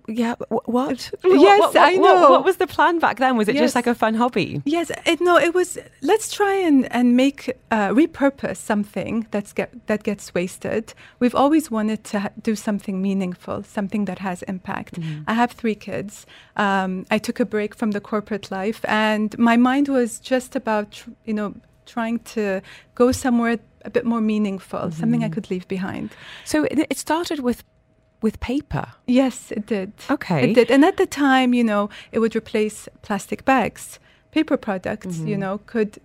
yeah, 0.08 0.36
what? 0.49 1.12
Yes, 1.23 1.60
what, 1.60 1.73
what, 1.73 1.78
I 1.78 1.93
know. 1.93 2.30
What, 2.30 2.45
was 2.45 2.58
the 2.58 2.67
plan 2.67 2.99
back 2.99 3.17
then? 3.17 3.36
Was 3.36 3.47
it 3.47 3.56
yes. 3.56 3.63
just 3.63 3.75
like 3.75 3.88
a 3.88 3.95
fun 3.95 4.13
hobby? 4.13 4.62
Yes, 4.65 4.91
it, 5.06 5.19
no, 5.19 5.38
it 5.38 5.54
was. 5.54 5.78
Let's 6.02 6.32
try 6.32 6.54
and 6.54 6.91
and 6.93 7.15
make 7.15 7.58
uh, 7.71 7.89
repurpose 7.89 8.58
something 8.58 9.28
that's 9.32 9.52
get 9.54 9.69
that 9.88 10.04
gets 10.04 10.34
wasted. 10.36 10.93
We've 11.19 11.36
always 11.43 11.71
wanted 11.71 12.04
to 12.12 12.19
ha- 12.19 12.36
do 12.49 12.56
something 12.56 13.02
meaningful, 13.02 13.63
something 13.63 14.06
that 14.06 14.19
has 14.19 14.43
impact. 14.43 14.93
Mm-hmm. 14.99 15.23
I 15.28 15.34
have 15.34 15.52
three 15.52 15.75
kids. 15.75 16.25
Um, 16.56 17.06
I 17.10 17.17
took 17.17 17.39
a 17.39 17.45
break 17.45 17.75
from 17.75 17.91
the 17.91 18.02
corporate 18.02 18.52
life, 18.52 18.82
and 18.88 19.38
my 19.39 19.58
mind 19.58 19.88
was 19.88 20.19
just 20.19 20.56
about 20.56 21.04
you 21.25 21.34
know 21.34 21.56
trying 21.89 22.19
to 22.19 22.62
go 22.93 23.12
somewhere 23.12 23.58
a 23.85 23.89
bit 23.89 24.05
more 24.05 24.21
meaningful, 24.21 24.79
mm-hmm. 24.79 24.99
something 24.99 25.23
I 25.23 25.29
could 25.29 25.49
leave 25.49 25.67
behind. 25.67 26.11
So 26.45 26.63
it, 26.65 26.87
it 26.89 26.97
started 26.97 27.39
with 27.39 27.63
with 28.21 28.39
paper. 28.39 28.85
Yes, 29.07 29.51
it 29.51 29.65
did. 29.65 29.93
Okay. 30.09 30.51
It 30.51 30.53
did. 30.53 30.71
And 30.71 30.83
at 30.83 30.97
the 30.97 31.05
time, 31.05 31.53
you 31.53 31.63
know, 31.63 31.89
it 32.11 32.19
would 32.19 32.35
replace 32.35 32.89
plastic 33.01 33.45
bags. 33.45 33.97
Paper 34.31 34.57
products, 34.57 35.07
mm-hmm. 35.07 35.27
you 35.27 35.37
know, 35.37 35.59
could 35.65 35.97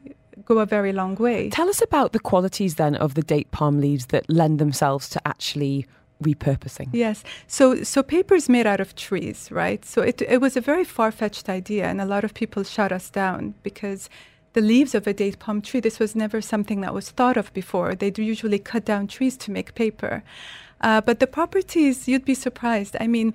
go 0.45 0.59
a 0.59 0.67
very 0.67 0.93
long 0.93 1.17
way. 1.17 1.51
Tell 1.51 1.69
us 1.69 1.83
about 1.83 2.13
the 2.13 2.21
qualities 2.21 2.77
then 2.77 2.95
of 2.95 3.15
the 3.15 3.23
date 3.23 3.51
palm 3.51 3.81
leaves 3.81 4.07
that 4.07 4.29
lend 4.31 4.59
themselves 4.59 5.09
to 5.11 5.21
actually 5.27 5.87
repurposing. 6.23 6.89
Yes. 6.93 7.25
So 7.47 7.83
so 7.83 8.03
paper 8.03 8.35
is 8.35 8.49
made 8.49 8.67
out 8.67 8.81
of 8.81 8.95
trees, 8.95 9.51
right? 9.51 9.85
So 9.85 10.03
it 10.03 10.23
it 10.23 10.41
was 10.41 10.57
a 10.57 10.61
very 10.61 10.85
far-fetched 10.85 11.49
idea 11.49 11.85
and 11.87 12.01
a 12.01 12.07
lot 12.07 12.25
of 12.25 12.33
people 12.33 12.65
shut 12.65 12.93
us 12.93 13.11
down 13.11 13.55
because 13.63 14.09
the 14.55 14.61
leaves 14.61 14.95
of 14.95 15.07
a 15.07 15.13
date 15.13 15.39
palm 15.39 15.61
tree, 15.61 15.81
this 15.81 15.99
was 15.99 16.17
never 16.17 16.41
something 16.41 16.81
that 16.81 16.95
was 16.95 17.11
thought 17.11 17.37
of 17.37 17.53
before. 17.53 17.95
They'd 17.95 18.19
usually 18.19 18.59
cut 18.59 18.85
down 18.85 19.07
trees 19.07 19.37
to 19.39 19.51
make 19.51 19.75
paper. 19.75 20.23
Uh, 20.81 21.01
but 21.01 21.19
the 21.21 21.27
properties, 21.27 22.09
you'd 22.09 22.25
be 22.25 22.35
surprised. 22.35 22.97
I 23.01 23.07
mean, 23.07 23.35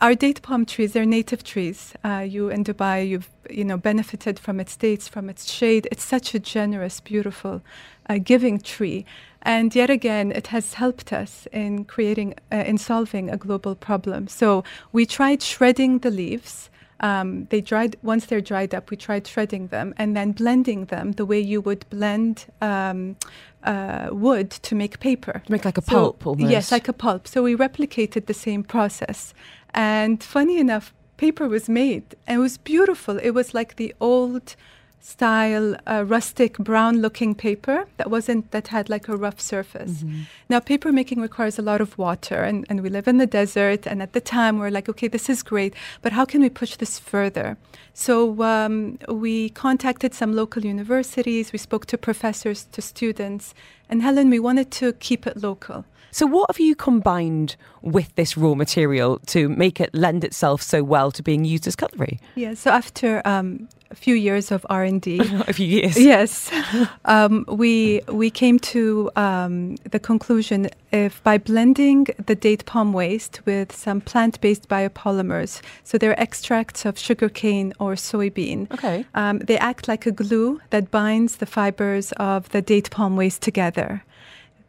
our 0.00 0.14
date 0.14 0.42
palm 0.42 0.64
trees, 0.64 0.92
they're 0.92 1.04
native 1.04 1.42
trees. 1.42 1.92
Uh, 2.04 2.24
you 2.26 2.48
in 2.48 2.64
Dubai, 2.64 3.06
you've 3.06 3.28
you 3.50 3.64
know 3.64 3.76
benefited 3.76 4.38
from 4.38 4.60
its 4.60 4.76
dates, 4.76 5.08
from 5.08 5.28
its 5.28 5.50
shade. 5.50 5.88
It's 5.90 6.04
such 6.04 6.34
a 6.34 6.38
generous, 6.38 7.00
beautiful, 7.00 7.62
uh, 8.08 8.18
giving 8.18 8.60
tree, 8.60 9.04
and 9.42 9.74
yet 9.74 9.90
again, 9.90 10.30
it 10.30 10.48
has 10.48 10.74
helped 10.74 11.12
us 11.12 11.48
in 11.52 11.84
creating, 11.84 12.34
uh, 12.52 12.56
in 12.56 12.78
solving 12.78 13.28
a 13.28 13.36
global 13.36 13.74
problem. 13.74 14.28
So 14.28 14.62
we 14.92 15.04
tried 15.04 15.42
shredding 15.42 15.98
the 15.98 16.10
leaves. 16.10 16.70
Um, 17.00 17.46
they 17.50 17.60
dried 17.60 17.96
once 18.02 18.26
they're 18.26 18.40
dried 18.40 18.74
up. 18.74 18.90
We 18.90 18.96
tried 18.96 19.26
shredding 19.26 19.68
them 19.68 19.94
and 19.96 20.16
then 20.16 20.32
blending 20.32 20.86
them 20.86 21.12
the 21.12 21.24
way 21.24 21.40
you 21.40 21.60
would 21.60 21.88
blend 21.90 22.46
um, 22.60 23.16
uh, 23.62 24.08
wood 24.10 24.50
to 24.50 24.74
make 24.74 24.98
paper. 25.00 25.42
Make 25.48 25.64
like 25.64 25.78
a 25.78 25.82
so, 25.82 25.90
pulp, 25.90 26.26
almost. 26.26 26.50
Yes, 26.50 26.72
like 26.72 26.88
a 26.88 26.92
pulp. 26.92 27.28
So 27.28 27.42
we 27.42 27.54
replicated 27.54 28.26
the 28.26 28.34
same 28.34 28.62
process, 28.64 29.34
and 29.74 30.22
funny 30.22 30.58
enough, 30.58 30.92
paper 31.16 31.48
was 31.48 31.68
made, 31.68 32.16
and 32.26 32.38
it 32.38 32.40
was 32.40 32.58
beautiful. 32.58 33.18
It 33.18 33.30
was 33.30 33.54
like 33.54 33.76
the 33.76 33.94
old 34.00 34.56
style 35.00 35.76
uh, 35.86 36.04
rustic 36.06 36.58
brown 36.58 37.00
looking 37.00 37.34
paper 37.34 37.86
that 37.96 38.10
wasn't 38.10 38.50
that 38.50 38.68
had 38.68 38.88
like 38.88 39.08
a 39.08 39.16
rough 39.16 39.40
surface 39.40 40.02
mm-hmm. 40.02 40.22
now 40.48 40.60
paper 40.60 40.92
making 40.92 41.20
requires 41.20 41.58
a 41.58 41.62
lot 41.62 41.80
of 41.80 41.96
water 41.96 42.42
and, 42.42 42.66
and 42.68 42.82
we 42.82 42.90
live 42.90 43.08
in 43.08 43.18
the 43.18 43.26
desert 43.26 43.86
and 43.86 44.02
at 44.02 44.12
the 44.12 44.20
time 44.20 44.58
we're 44.58 44.70
like 44.70 44.88
okay 44.88 45.08
this 45.08 45.28
is 45.28 45.42
great 45.42 45.74
but 46.02 46.12
how 46.12 46.24
can 46.24 46.40
we 46.40 46.50
push 46.50 46.76
this 46.76 46.98
further 46.98 47.56
so 47.94 48.42
um, 48.42 48.98
we 49.08 49.48
contacted 49.50 50.14
some 50.14 50.32
local 50.32 50.64
universities 50.64 51.52
we 51.52 51.58
spoke 51.58 51.86
to 51.86 51.96
professors 51.96 52.64
to 52.72 52.82
students 52.82 53.54
And 53.88 54.02
Helen, 54.02 54.30
we 54.30 54.38
wanted 54.38 54.70
to 54.72 54.92
keep 54.94 55.26
it 55.26 55.42
local. 55.42 55.84
So, 56.10 56.26
what 56.26 56.50
have 56.50 56.60
you 56.60 56.74
combined 56.74 57.56
with 57.82 58.14
this 58.14 58.36
raw 58.36 58.54
material 58.54 59.20
to 59.26 59.48
make 59.48 59.80
it 59.80 59.94
lend 59.94 60.24
itself 60.24 60.62
so 60.62 60.82
well 60.82 61.10
to 61.12 61.22
being 61.22 61.44
used 61.44 61.66
as 61.66 61.76
cutlery? 61.76 62.20
Yeah. 62.34 62.54
So 62.54 62.70
after 62.70 63.22
um, 63.26 63.68
a 63.90 63.94
few 63.94 64.14
years 64.14 64.50
of 64.50 64.66
R 64.68 64.84
and 64.84 65.00
D, 65.00 65.20
a 65.48 65.52
few 65.52 65.66
years, 65.66 65.98
yes, 65.98 66.50
um, 67.04 67.44
we 67.48 68.00
we 68.08 68.30
came 68.30 68.58
to 68.60 69.10
um, 69.16 69.76
the 69.90 69.98
conclusion 69.98 70.68
if 70.92 71.22
by 71.22 71.38
blending 71.38 72.06
the 72.26 72.34
date 72.34 72.64
palm 72.64 72.92
waste 72.92 73.40
with 73.44 73.74
some 73.74 74.00
plant-based 74.00 74.68
biopolymers, 74.68 75.60
so 75.84 75.98
they're 75.98 76.18
extracts 76.20 76.84
of 76.84 76.98
sugarcane 76.98 77.72
or 77.78 77.94
soybean. 77.94 78.70
Okay. 78.72 79.04
Um, 79.14 79.38
they 79.40 79.58
act 79.58 79.88
like 79.88 80.06
a 80.06 80.12
glue 80.12 80.60
that 80.70 80.90
binds 80.90 81.36
the 81.36 81.46
fibers 81.46 82.12
of 82.12 82.48
the 82.50 82.62
date 82.62 82.90
palm 82.90 83.16
waste 83.16 83.42
together. 83.42 84.02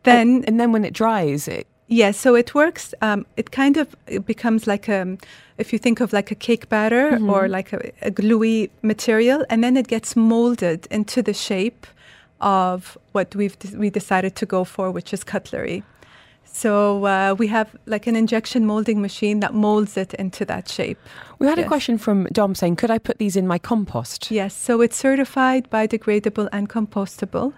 Then 0.04 0.28
and, 0.28 0.48
and 0.48 0.60
then 0.60 0.72
when 0.72 0.86
it 0.86 0.94
dries, 0.94 1.48
it 1.48 1.68
Yes, 1.92 2.18
so 2.20 2.36
it 2.36 2.54
works. 2.54 2.94
Um, 3.02 3.26
it 3.36 3.50
kind 3.50 3.76
of 3.76 3.96
it 4.06 4.26
becomes 4.28 4.68
like 4.68 4.88
a, 4.88 5.18
if 5.58 5.74
you 5.74 5.80
think 5.80 6.02
of 6.02 6.14
like 6.14 6.30
a 6.30 6.36
cake 6.36 6.70
batter 6.70 7.12
Mm-hmm. 7.14 7.30
or 7.30 7.48
like 7.48 7.74
a, 7.74 7.92
a 8.04 8.12
gluey 8.12 8.70
material, 8.84 9.44
and 9.50 9.64
then 9.64 9.76
it 9.76 9.88
gets 9.88 10.16
molded 10.16 10.88
into 10.92 11.24
the 11.24 11.34
shape 11.34 11.88
of 12.42 12.96
what 13.14 13.36
we've 13.36 13.58
we 13.76 13.90
decided 13.90 14.36
to 14.36 14.46
go 14.46 14.64
for, 14.64 14.92
which 14.92 15.14
is 15.14 15.24
cutlery. 15.24 15.84
So 16.44 17.06
uh, 17.06 17.36
we 17.38 17.48
have 17.48 17.76
like 17.86 18.06
an 18.06 18.16
injection 18.16 18.66
molding 18.66 19.02
machine 19.02 19.40
that 19.40 19.54
molds 19.54 19.98
it 19.98 20.14
into 20.14 20.46
that 20.46 20.70
shape. 20.70 21.00
We 21.40 21.48
had 21.48 21.58
a 21.58 21.64
question 21.64 21.98
from 21.98 22.28
Dom 22.34 22.54
saying, 22.54 22.76
"Could 22.76 22.92
I 22.92 22.98
put 23.00 23.18
these 23.18 23.38
in 23.38 23.48
my 23.48 23.58
compost?" 23.60 24.30
Yes, 24.30 24.54
so 24.54 24.82
it's 24.82 24.98
certified 24.98 25.70
biodegradable 25.70 26.50
and 26.52 26.68
compostable. 26.68 27.54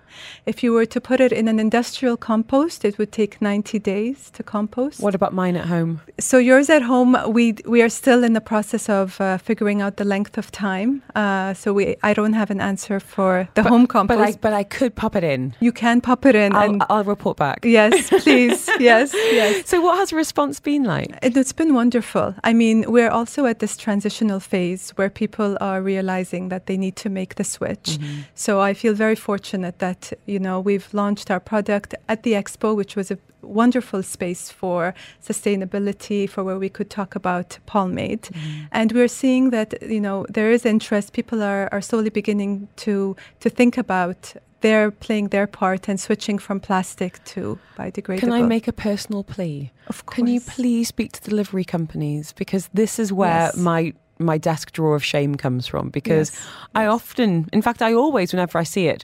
If 0.45 0.61
you 0.63 0.71
were 0.73 0.85
to 0.85 1.01
put 1.01 1.19
it 1.19 1.31
in 1.31 1.47
an 1.47 1.59
industrial 1.59 2.15
compost, 2.17 2.85
it 2.85 2.97
would 2.97 3.11
take 3.11 3.41
90 3.41 3.79
days 3.79 4.29
to 4.31 4.43
compost. 4.43 4.99
What 5.01 5.15
about 5.15 5.33
mine 5.33 5.55
at 5.55 5.65
home? 5.65 6.01
So 6.19 6.37
yours 6.37 6.69
at 6.69 6.83
home, 6.83 7.17
we 7.33 7.55
we 7.65 7.81
are 7.81 7.89
still 7.89 8.23
in 8.23 8.33
the 8.33 8.41
process 8.41 8.87
of 8.89 9.19
uh, 9.19 9.37
figuring 9.39 9.81
out 9.81 9.95
the 9.95 10.05
length 10.05 10.37
of 10.37 10.51
time. 10.51 11.01
Uh, 11.15 11.53
so 11.55 11.73
we 11.73 11.95
I 12.03 12.13
don't 12.13 12.33
have 12.33 12.51
an 12.51 12.61
answer 12.61 12.99
for 12.99 13.47
the 13.55 13.63
home 13.63 13.87
compost. 13.87 14.19
But 14.19 14.27
I 14.27 14.31
but 14.41 14.53
I 14.53 14.63
could 14.63 14.93
pop 14.95 15.15
it 15.15 15.23
in. 15.23 15.55
you 15.59 15.71
can 15.71 16.01
pop 16.01 16.25
it 16.25 16.35
in. 16.35 16.53
I'll, 16.53 16.69
and 16.69 16.83
I'll 16.89 17.03
report 17.15 17.37
back. 17.37 17.65
yes, 17.65 18.09
please. 18.23 18.69
yes, 18.79 19.11
yes. 19.13 19.67
So, 19.67 19.81
what 19.81 19.97
has 19.97 20.09
the 20.09 20.17
response 20.17 20.59
been 20.59 20.83
like? 20.83 21.09
And 21.23 21.35
It's 21.37 21.53
been 21.53 21.73
wonderful. 21.73 22.35
I 22.43 22.53
mean, 22.53 22.85
we're 22.87 23.09
also 23.09 23.45
at 23.45 23.59
this 23.71 23.77
transitional 23.77 24.39
phase 24.39 24.91
where 24.97 25.09
people 25.09 25.57
are 25.61 25.81
realizing 25.81 26.49
that 26.49 26.65
they 26.65 26.77
need 26.77 26.95
to 26.95 27.09
make 27.09 27.35
the 27.35 27.43
switch. 27.43 27.97
Mm-hmm. 27.97 28.21
So 28.35 28.59
I 28.59 28.73
feel 28.73 28.93
very 28.93 29.15
fortunate 29.15 29.79
that, 29.79 30.13
you 30.25 30.39
know, 30.39 30.59
we've 30.59 30.93
launched 30.93 31.31
our 31.31 31.39
product 31.39 31.95
at 32.07 32.23
the 32.23 32.33
expo, 32.33 32.75
which 32.75 32.95
was 32.95 33.11
a 33.11 33.17
wonderful 33.41 34.03
space 34.03 34.51
for 34.51 34.93
sustainability, 35.21 36.29
for 36.29 36.43
where 36.43 36.59
we 36.59 36.69
could 36.69 36.89
talk 36.89 37.15
about 37.15 37.57
Palmade. 37.65 38.23
Mm-hmm. 38.23 38.65
And 38.71 38.91
we're 38.91 39.07
seeing 39.07 39.51
that, 39.51 39.73
you 39.81 40.01
know, 40.01 40.25
there 40.29 40.51
is 40.51 40.65
interest. 40.65 41.13
People 41.13 41.41
are, 41.41 41.69
are 41.71 41.81
slowly 41.81 42.09
beginning 42.09 42.67
to, 42.77 43.15
to 43.39 43.49
think 43.49 43.77
about 43.77 44.33
their 44.61 44.91
playing 44.91 45.29
their 45.29 45.47
part 45.47 45.87
and 45.89 45.99
switching 45.99 46.37
from 46.39 46.59
plastic 46.59 47.23
to 47.25 47.59
biodegradable. 47.77 48.19
Can 48.19 48.31
I 48.31 48.41
make 48.43 48.67
a 48.67 48.73
personal 48.73 49.23
plea? 49.23 49.71
Of 49.87 50.05
course. 50.05 50.15
Can 50.15 50.27
you 50.27 50.39
please 50.41 50.87
speak 50.87 51.11
to 51.13 51.21
delivery 51.29 51.63
companies 51.63 52.33
because 52.33 52.69
this 52.73 52.97
is 52.99 53.11
where 53.11 53.49
Yes. 53.53 53.57
my 53.57 53.93
my 54.19 54.37
desk 54.37 54.71
drawer 54.71 54.95
of 54.95 55.03
shame 55.03 55.35
comes 55.35 55.65
from 55.67 55.89
because 55.89 56.31
Yes, 56.31 56.47
I 56.75 56.85
often 56.85 57.49
in 57.51 57.61
fact 57.61 57.81
I 57.81 57.93
always 57.93 58.31
whenever 58.33 58.57
I 58.59 58.63
see 58.63 58.87
it 58.87 59.03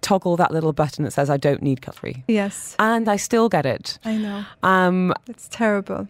toggle 0.00 0.36
that 0.36 0.50
little 0.50 0.72
button 0.72 1.04
that 1.04 1.12
says 1.12 1.30
I 1.30 1.36
don't 1.38 1.62
need 1.62 1.80
cutlery 1.82 2.24
Yes, 2.28 2.74
and 2.78 3.08
I 3.08 3.16
still 3.16 3.48
get 3.48 3.64
it. 3.64 3.98
I 4.04 4.16
know. 4.18 4.44
Um 4.62 5.14
It's 5.28 5.48
terrible. 5.48 6.08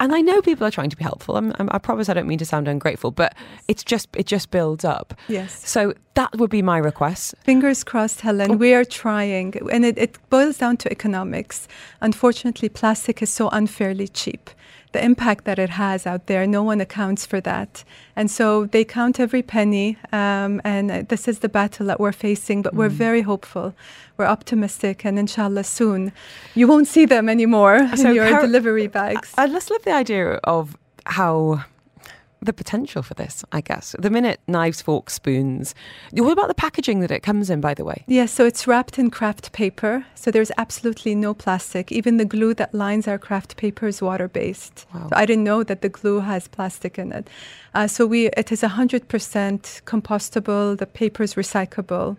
And 0.00 0.14
I 0.14 0.20
know 0.20 0.40
people 0.42 0.66
are 0.66 0.70
trying 0.70 0.90
to 0.90 0.96
be 0.96 1.04
helpful. 1.04 1.36
I'm, 1.36 1.52
I'm, 1.58 1.68
I 1.72 1.78
promise 1.78 2.08
I 2.08 2.14
don't 2.14 2.28
mean 2.28 2.38
to 2.38 2.46
sound 2.46 2.68
ungrateful, 2.68 3.10
but 3.10 3.34
it's 3.66 3.82
just 3.82 4.08
it 4.14 4.26
just 4.26 4.50
builds 4.50 4.84
up. 4.84 5.14
Yes. 5.28 5.68
So 5.68 5.94
that 6.14 6.36
would 6.36 6.50
be 6.50 6.62
my 6.62 6.78
request. 6.78 7.34
Fingers 7.44 7.84
crossed, 7.84 8.20
Helen. 8.20 8.52
Oh. 8.52 8.56
We 8.56 8.74
are 8.74 8.84
trying. 8.84 9.54
And 9.70 9.84
it, 9.84 9.98
it 9.98 10.18
boils 10.30 10.58
down 10.58 10.76
to 10.78 10.90
economics. 10.90 11.68
Unfortunately, 12.00 12.68
plastic 12.68 13.22
is 13.22 13.30
so 13.30 13.48
unfairly 13.50 14.08
cheap. 14.08 14.50
The 14.92 15.04
impact 15.04 15.44
that 15.44 15.58
it 15.58 15.70
has 15.70 16.06
out 16.06 16.26
there, 16.26 16.46
no 16.46 16.62
one 16.62 16.80
accounts 16.80 17.26
for 17.26 17.40
that. 17.42 17.84
And 18.16 18.30
so 18.30 18.66
they 18.66 18.84
count 18.84 19.20
every 19.20 19.42
penny. 19.42 19.96
Um, 20.12 20.60
and 20.64 21.08
this 21.08 21.28
is 21.28 21.40
the 21.40 21.48
battle 21.48 21.86
that 21.86 22.00
we're 22.00 22.12
facing. 22.12 22.62
But 22.62 22.74
we're 22.74 22.88
very 22.88 23.22
hopeful. 23.22 23.74
We're 24.16 24.26
optimistic. 24.26 25.04
And 25.04 25.18
inshallah, 25.18 25.64
soon 25.64 26.12
you 26.54 26.66
won't 26.66 26.88
see 26.88 27.04
them 27.06 27.28
anymore 27.28 27.88
So 27.96 28.08
in 28.08 28.14
your 28.14 28.40
delivery 28.40 28.86
bags. 28.86 29.34
I 29.36 29.46
just 29.48 29.70
love 29.70 29.82
the 29.82 29.92
idea 29.92 30.40
of 30.44 30.76
how 31.04 31.64
the 32.40 32.52
potential 32.52 33.02
for 33.02 33.14
this, 33.14 33.44
I 33.52 33.60
guess. 33.60 33.94
The 33.98 34.10
minute 34.10 34.40
knives, 34.46 34.80
forks, 34.80 35.14
spoons. 35.14 35.74
What 36.12 36.32
about 36.32 36.48
the 36.48 36.54
packaging 36.54 37.00
that 37.00 37.10
it 37.10 37.20
comes 37.20 37.50
in, 37.50 37.60
by 37.60 37.74
the 37.74 37.84
way? 37.84 38.04
Yes, 38.06 38.32
so 38.32 38.46
it's 38.46 38.66
wrapped 38.66 38.98
in 38.98 39.10
kraft 39.10 39.52
paper. 39.52 40.06
So 40.14 40.30
there's 40.30 40.52
absolutely 40.56 41.14
no 41.14 41.34
plastic. 41.34 41.90
Even 41.90 42.16
the 42.16 42.24
glue 42.24 42.54
that 42.54 42.74
lines 42.74 43.08
our 43.08 43.18
kraft 43.18 43.56
paper 43.56 43.86
is 43.86 44.00
water 44.00 44.28
based. 44.28 44.86
Wow. 44.94 45.08
So 45.08 45.16
I 45.16 45.26
didn't 45.26 45.44
know 45.44 45.62
that 45.64 45.82
the 45.82 45.88
glue 45.88 46.20
has 46.20 46.48
plastic 46.48 46.98
in 46.98 47.12
it. 47.12 47.28
Uh, 47.74 47.86
so 47.86 48.06
we 48.06 48.28
it 48.28 48.52
is 48.52 48.62
100% 48.62 49.06
compostable. 49.82 50.78
The 50.78 50.86
paper 50.86 51.22
is 51.22 51.34
recyclable. 51.34 52.16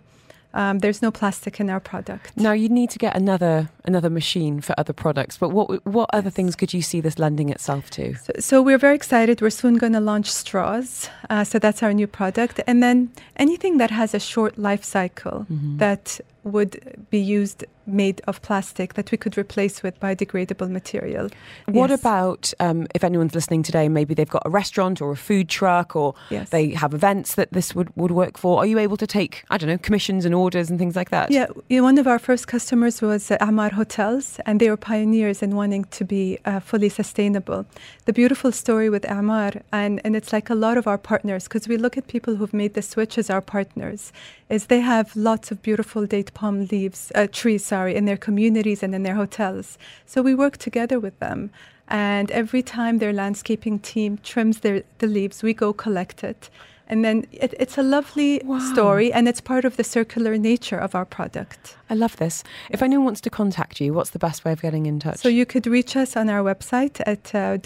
Um, 0.52 0.80
there's 0.80 1.00
no 1.02 1.10
plastic 1.10 1.60
in 1.60 1.70
our 1.70 1.80
product. 1.80 2.36
Now 2.36 2.52
you 2.52 2.68
need 2.68 2.90
to 2.90 2.98
get 2.98 3.16
another 3.16 3.68
another 3.84 4.10
machine 4.10 4.60
for 4.60 4.74
other 4.78 4.92
products, 4.92 5.38
but 5.38 5.50
what 5.50 5.84
what 5.86 6.08
other 6.12 6.30
things 6.30 6.56
could 6.56 6.72
you 6.74 6.82
see 6.82 7.00
this 7.00 7.18
lending 7.18 7.48
itself 7.50 7.90
to? 7.90 8.14
So, 8.16 8.32
so 8.40 8.62
we're 8.62 8.78
very 8.78 8.94
excited. 8.96 9.40
We're 9.40 9.50
soon 9.50 9.76
going 9.78 9.92
to 9.94 10.00
launch 10.00 10.30
straws. 10.30 11.08
Uh, 11.30 11.44
so 11.44 11.58
that's 11.58 11.82
our 11.82 11.92
new 11.92 12.06
product. 12.06 12.60
And 12.66 12.82
then 12.82 13.10
anything 13.36 13.78
that 13.78 13.90
has 13.90 14.14
a 14.14 14.20
short 14.20 14.58
life 14.58 14.84
cycle 14.84 15.46
Mm-hmm. 15.50 15.78
that 15.78 16.20
would 16.44 17.06
be 17.10 17.18
used 17.18 17.64
made 17.86 18.20
of 18.28 18.40
plastic 18.42 18.94
that 18.94 19.10
we 19.10 19.18
could 19.18 19.36
replace 19.36 19.82
with 19.82 19.98
biodegradable 19.98 20.70
material. 20.70 21.28
What 21.66 21.90
Yes. 21.90 22.00
about 22.00 22.54
um, 22.60 22.86
if 22.94 23.02
anyone's 23.02 23.34
listening 23.34 23.62
today? 23.64 23.88
Maybe 23.88 24.14
they've 24.14 24.28
got 24.28 24.42
a 24.46 24.50
restaurant 24.50 25.00
or 25.02 25.10
a 25.10 25.16
food 25.16 25.48
truck, 25.48 25.96
or 25.96 26.14
Yes. 26.30 26.50
they 26.50 26.70
have 26.70 26.94
events 26.94 27.34
that 27.34 27.52
this 27.52 27.74
would, 27.74 27.88
would 27.96 28.12
work 28.12 28.38
for. 28.38 28.58
Are 28.58 28.66
you 28.66 28.78
able 28.78 28.96
to 28.96 29.06
take 29.06 29.44
I 29.50 29.58
don't 29.58 29.68
know 29.68 29.78
commissions 29.78 30.24
and 30.24 30.34
orders 30.34 30.70
and 30.70 30.78
things 30.78 30.94
like 30.94 31.10
that? 31.10 31.30
Yeah, 31.30 31.46
one 31.68 31.98
of 31.98 32.06
our 32.06 32.18
first 32.18 32.46
customers 32.46 33.02
was 33.02 33.30
uh, 33.30 33.38
Emaar 33.40 33.72
Hotels, 33.72 34.38
and 34.46 34.60
they 34.60 34.70
were 34.70 34.76
pioneers 34.76 35.42
in 35.42 35.56
wanting 35.56 35.84
to 35.84 36.04
be 36.04 36.38
uh, 36.44 36.60
fully 36.60 36.88
sustainable. 36.88 37.66
The 38.04 38.12
beautiful 38.12 38.52
story 38.52 38.88
with 38.88 39.02
Emaar, 39.02 39.62
and, 39.72 40.00
and 40.04 40.14
it's 40.14 40.32
like 40.32 40.48
a 40.48 40.54
lot 40.54 40.76
of 40.78 40.86
our 40.86 40.98
partners, 40.98 41.44
because 41.44 41.66
we 41.66 41.76
look 41.76 41.96
at 41.98 42.06
people 42.06 42.36
who've 42.36 42.54
made 42.54 42.74
the 42.74 42.82
switch 42.82 43.18
as 43.18 43.30
our 43.30 43.40
partners, 43.40 44.12
is 44.48 44.66
they 44.66 44.80
have 44.80 45.14
lots 45.16 45.50
of 45.50 45.62
beautiful 45.62 46.06
palm 46.34 46.66
leaves, 46.66 47.12
uh, 47.14 47.26
trees, 47.30 47.64
sorry, 47.64 47.94
in 47.94 48.04
their 48.04 48.16
communities 48.16 48.82
and 48.82 48.94
in 48.94 49.02
their 49.02 49.14
hotels. 49.14 49.78
So 50.06 50.22
we 50.22 50.34
work 50.34 50.56
together 50.56 50.98
with 51.00 51.18
them. 51.18 51.50
And 51.88 52.30
every 52.30 52.62
time 52.62 52.98
their 52.98 53.12
landscaping 53.12 53.80
team 53.80 54.18
trims 54.22 54.60
their, 54.60 54.84
the 54.98 55.06
leaves, 55.06 55.42
we 55.42 55.54
go 55.54 55.72
collect 55.72 56.22
it. 56.22 56.48
And 56.86 57.04
then 57.04 57.26
it, 57.30 57.54
it's 57.58 57.78
a 57.78 57.82
lovely 57.82 58.40
Wow. 58.44 58.58
story, 58.58 59.12
and 59.12 59.28
it's 59.28 59.40
part 59.40 59.64
of 59.64 59.76
the 59.76 59.84
circular 59.84 60.36
nature 60.36 60.76
of 60.76 60.94
our 60.94 61.04
product. 61.04 61.76
I 61.88 61.94
love 61.94 62.16
this. 62.16 62.42
If 62.68 62.82
anyone 62.82 63.04
wants 63.04 63.20
to 63.22 63.30
contact 63.30 63.80
you, 63.80 63.92
what's 63.94 64.10
the 64.10 64.18
best 64.18 64.44
way 64.44 64.52
of 64.52 64.60
getting 64.60 64.86
in 64.86 64.98
touch? 64.98 65.18
So 65.18 65.28
you 65.28 65.46
could 65.46 65.66
reach 65.68 65.96
us 65.96 66.16
on 66.16 66.28
our 66.28 66.42
website 66.42 67.00
at 67.06 67.34
uh, 67.34 67.58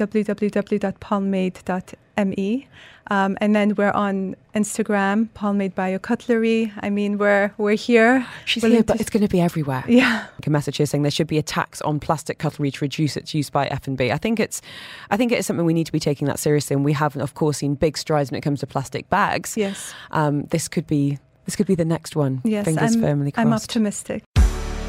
www.palmade.me. 2.16 2.68
Um, 3.10 3.36
and 3.40 3.54
then 3.54 3.74
we're 3.74 3.90
on 3.90 4.34
Instagram, 4.54 5.28
Palmade 5.34 5.74
Bio 5.74 5.98
Cutlery. 5.98 6.72
I 6.80 6.88
mean, 6.88 7.18
we're 7.18 7.52
we're 7.58 7.74
here. 7.74 8.26
She's 8.46 8.62
willing 8.62 8.76
here, 8.76 8.84
but 8.84 8.98
it's 8.98 9.10
going 9.10 9.22
to 9.22 9.28
be 9.28 9.42
everywhere. 9.42 9.84
yeah. 9.86 10.26
a 10.44 10.50
message 10.50 10.78
here 10.78 10.86
saying 10.86 11.02
there 11.02 11.10
should 11.10 11.26
be 11.26 11.36
a 11.36 11.42
tax 11.42 11.82
on 11.82 12.00
plastic 12.00 12.38
cutlery 12.38 12.70
to 12.70 12.78
reduce 12.80 13.16
its 13.16 13.34
use 13.34 13.50
by 13.50 13.66
F&B. 13.66 14.10
I 14.10 14.16
think 14.16 14.40
it's 14.40 14.62
I 15.10 15.18
think 15.18 15.32
it 15.32 15.38
is 15.38 15.46
something 15.46 15.66
we 15.66 15.74
need 15.74 15.86
to 15.86 15.92
be 15.92 16.00
taking 16.00 16.26
that 16.28 16.38
seriously 16.38 16.74
and 16.74 16.84
we 16.84 16.94
have 16.94 17.16
of 17.16 17.34
course 17.34 17.58
seen 17.58 17.74
big 17.74 17.98
strides 17.98 18.30
when 18.30 18.38
it 18.38 18.42
comes 18.42 18.60
to 18.60 18.66
plastic 18.66 19.10
bags. 19.10 19.54
Yes. 19.54 19.92
Um, 20.10 20.44
this 20.44 20.66
could 20.68 20.86
be 20.86 21.18
this 21.44 21.56
could 21.56 21.66
be 21.66 21.74
the 21.74 21.84
next 21.84 22.16
one. 22.16 22.40
Yes. 22.42 22.64
Fingers 22.64 22.94
I'm, 22.94 23.02
firmly 23.02 23.32
crossed. 23.32 23.46
I'm 23.46 23.52
optimistic. 23.52 24.24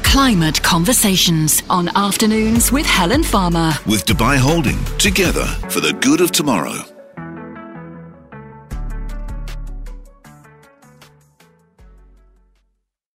Climate 0.04 0.62
Conversations 0.62 1.62
on 1.68 1.88
Afternoons 1.94 2.72
with 2.72 2.86
Helen 2.86 3.22
Farmer. 3.22 3.72
With 3.84 4.06
Dubai 4.06 4.38
Holding, 4.38 4.82
together 4.96 5.44
for 5.68 5.80
the 5.80 5.92
good 6.00 6.22
of 6.22 6.32
tomorrow. 6.32 6.95